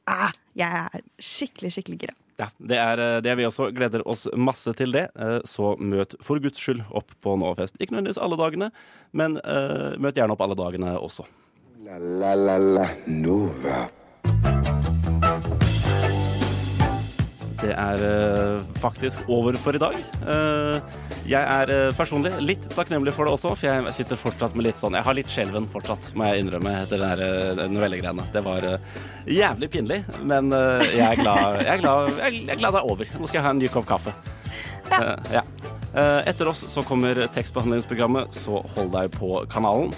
ah, 0.08 0.32
jeg 0.56 0.69
er 0.84 1.02
skikkelig, 1.17 1.71
skikkelig 1.73 1.97
gira. 2.04 2.13
Ja, 2.38 2.52
det 2.62 2.78
er, 2.78 3.00
eh, 3.02 3.21
det 3.26 3.34
vi 3.39 3.47
også. 3.50 3.71
Gleder 3.73 4.04
oss 4.06 4.28
masse 4.38 4.69
til 4.78 4.91
det. 4.93 5.08
Eh, 5.17 5.39
Så 5.50 5.73
møt 5.82 6.13
for 6.21 6.38
guds 6.39 6.62
skyld 6.62 6.84
opp 6.93 7.10
på 7.26 7.34
Novafest. 7.41 7.80
Ikke 7.82 7.95
nødvendigvis 7.95 8.21
alle 8.21 8.38
dagene, 8.38 8.69
men 9.12 9.38
uh, 9.41 9.97
møt 9.97 10.13
gjerne 10.13 10.36
opp 10.38 10.41
alle 10.45 10.54
dagene 10.60 10.93
også. 11.02 11.26
La 11.88 11.97
la 11.97 12.36
la 12.36 12.58
la 12.60 12.86
Nova. 13.08 13.88
Det 17.58 17.74
er 17.74 18.04
eh, 18.06 18.65
faktisk 18.82 19.26
over 19.34 19.58
for 19.58 19.78
i 19.78 19.82
dag. 19.82 19.98
Eh, 19.98 20.98
jeg 21.28 21.41
er 21.41 21.74
eh, 21.74 21.96
personlig 21.98 22.34
litt 22.43 22.67
takknemlig 22.76 23.15
for 23.15 23.28
det 23.28 23.34
også, 23.34 23.54
for 23.58 23.70
jeg 23.70 23.96
sitter 23.98 24.20
fortsatt 24.20 24.58
med 24.58 24.67
litt 24.67 24.82
sånn 24.82 24.98
Jeg 24.98 25.08
har 25.08 25.17
litt 25.17 25.32
skjelven 25.32 25.65
fortsatt, 25.72 26.12
må 26.17 26.30
jeg 26.30 26.46
innrømme, 26.46 26.76
etter 26.84 27.02
den 27.58 27.74
novellegreiene. 27.74 28.28
Det 28.34 28.43
var 28.46 28.67
jævlig 29.26 29.72
pinlig, 29.74 30.04
men 30.22 30.54
jeg, 30.54 31.04
er 31.10 31.22
glad, 31.22 31.63
jeg, 31.63 31.72
er 31.74 31.82
glad, 31.82 32.13
jeg 32.22 32.46
er 32.46 32.62
glad 32.62 32.78
det 32.78 32.84
er 32.84 32.91
over. 32.93 33.15
Nå 33.17 33.30
skal 33.30 33.41
jeg 33.41 33.48
ha 33.50 33.56
en 33.56 33.63
ny 33.63 33.72
kopp 33.74 33.89
kaffe. 33.89 34.13
Ja. 34.88 35.41
Eh, 35.98 36.28
etter 36.30 36.48
oss 36.48 36.65
så 36.67 36.84
kommer 36.86 37.28
tekstbehandlingsprogrammet, 37.34 38.36
så 38.36 38.62
hold 38.76 38.91
deg 38.93 39.13
på 39.17 39.41
kanalen. 39.52 39.93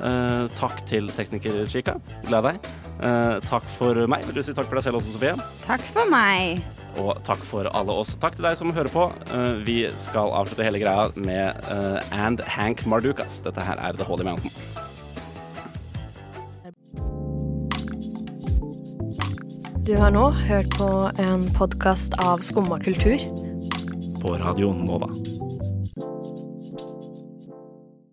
Eh, 0.00 0.46
takk 0.58 0.82
til 0.88 1.10
tekniker 1.14 1.62
Chica. 1.70 1.98
Gleder 2.26 2.54
deg. 2.54 2.72
Eh, 3.04 3.36
takk 3.46 3.68
for 3.78 4.06
meg. 4.10 4.26
Vil 4.26 4.40
du 4.40 4.42
si 4.42 4.56
takk 4.56 4.70
for 4.70 4.80
deg 4.80 4.88
selv 4.88 5.02
også, 5.02 5.14
Sofie? 5.14 5.36
Takk 5.68 5.92
for 5.94 6.10
meg. 6.10 6.64
Og 7.00 7.18
takk 7.26 7.42
for 7.46 7.68
alle 7.74 7.94
oss. 8.04 8.14
Takk 8.22 8.38
til 8.38 8.46
deg 8.46 8.58
som 8.60 8.72
hører 8.74 8.92
på. 8.92 9.08
Eh, 9.34 9.60
vi 9.66 9.78
skal 10.00 10.32
avslutte 10.36 10.66
hele 10.66 10.82
greia 10.82 11.10
med 11.16 11.66
eh, 11.70 12.14
And 12.14 12.42
Hank 12.54 12.84
Mardukas. 12.86 13.40
Dette 13.44 13.64
her 13.64 13.80
er 13.82 13.98
The 13.98 14.06
Holy 14.06 14.26
Mountain. 14.26 14.52
Du 19.84 19.92
har 20.00 20.14
nå 20.14 20.30
hørt 20.46 20.70
på 20.78 20.90
en 21.20 21.44
podkast 21.58 22.16
av 22.24 22.40
Skumma 22.46 22.80
kultur. 22.80 23.20
På 24.22 24.38
Radio 24.40 24.72
Nova. 24.72 25.10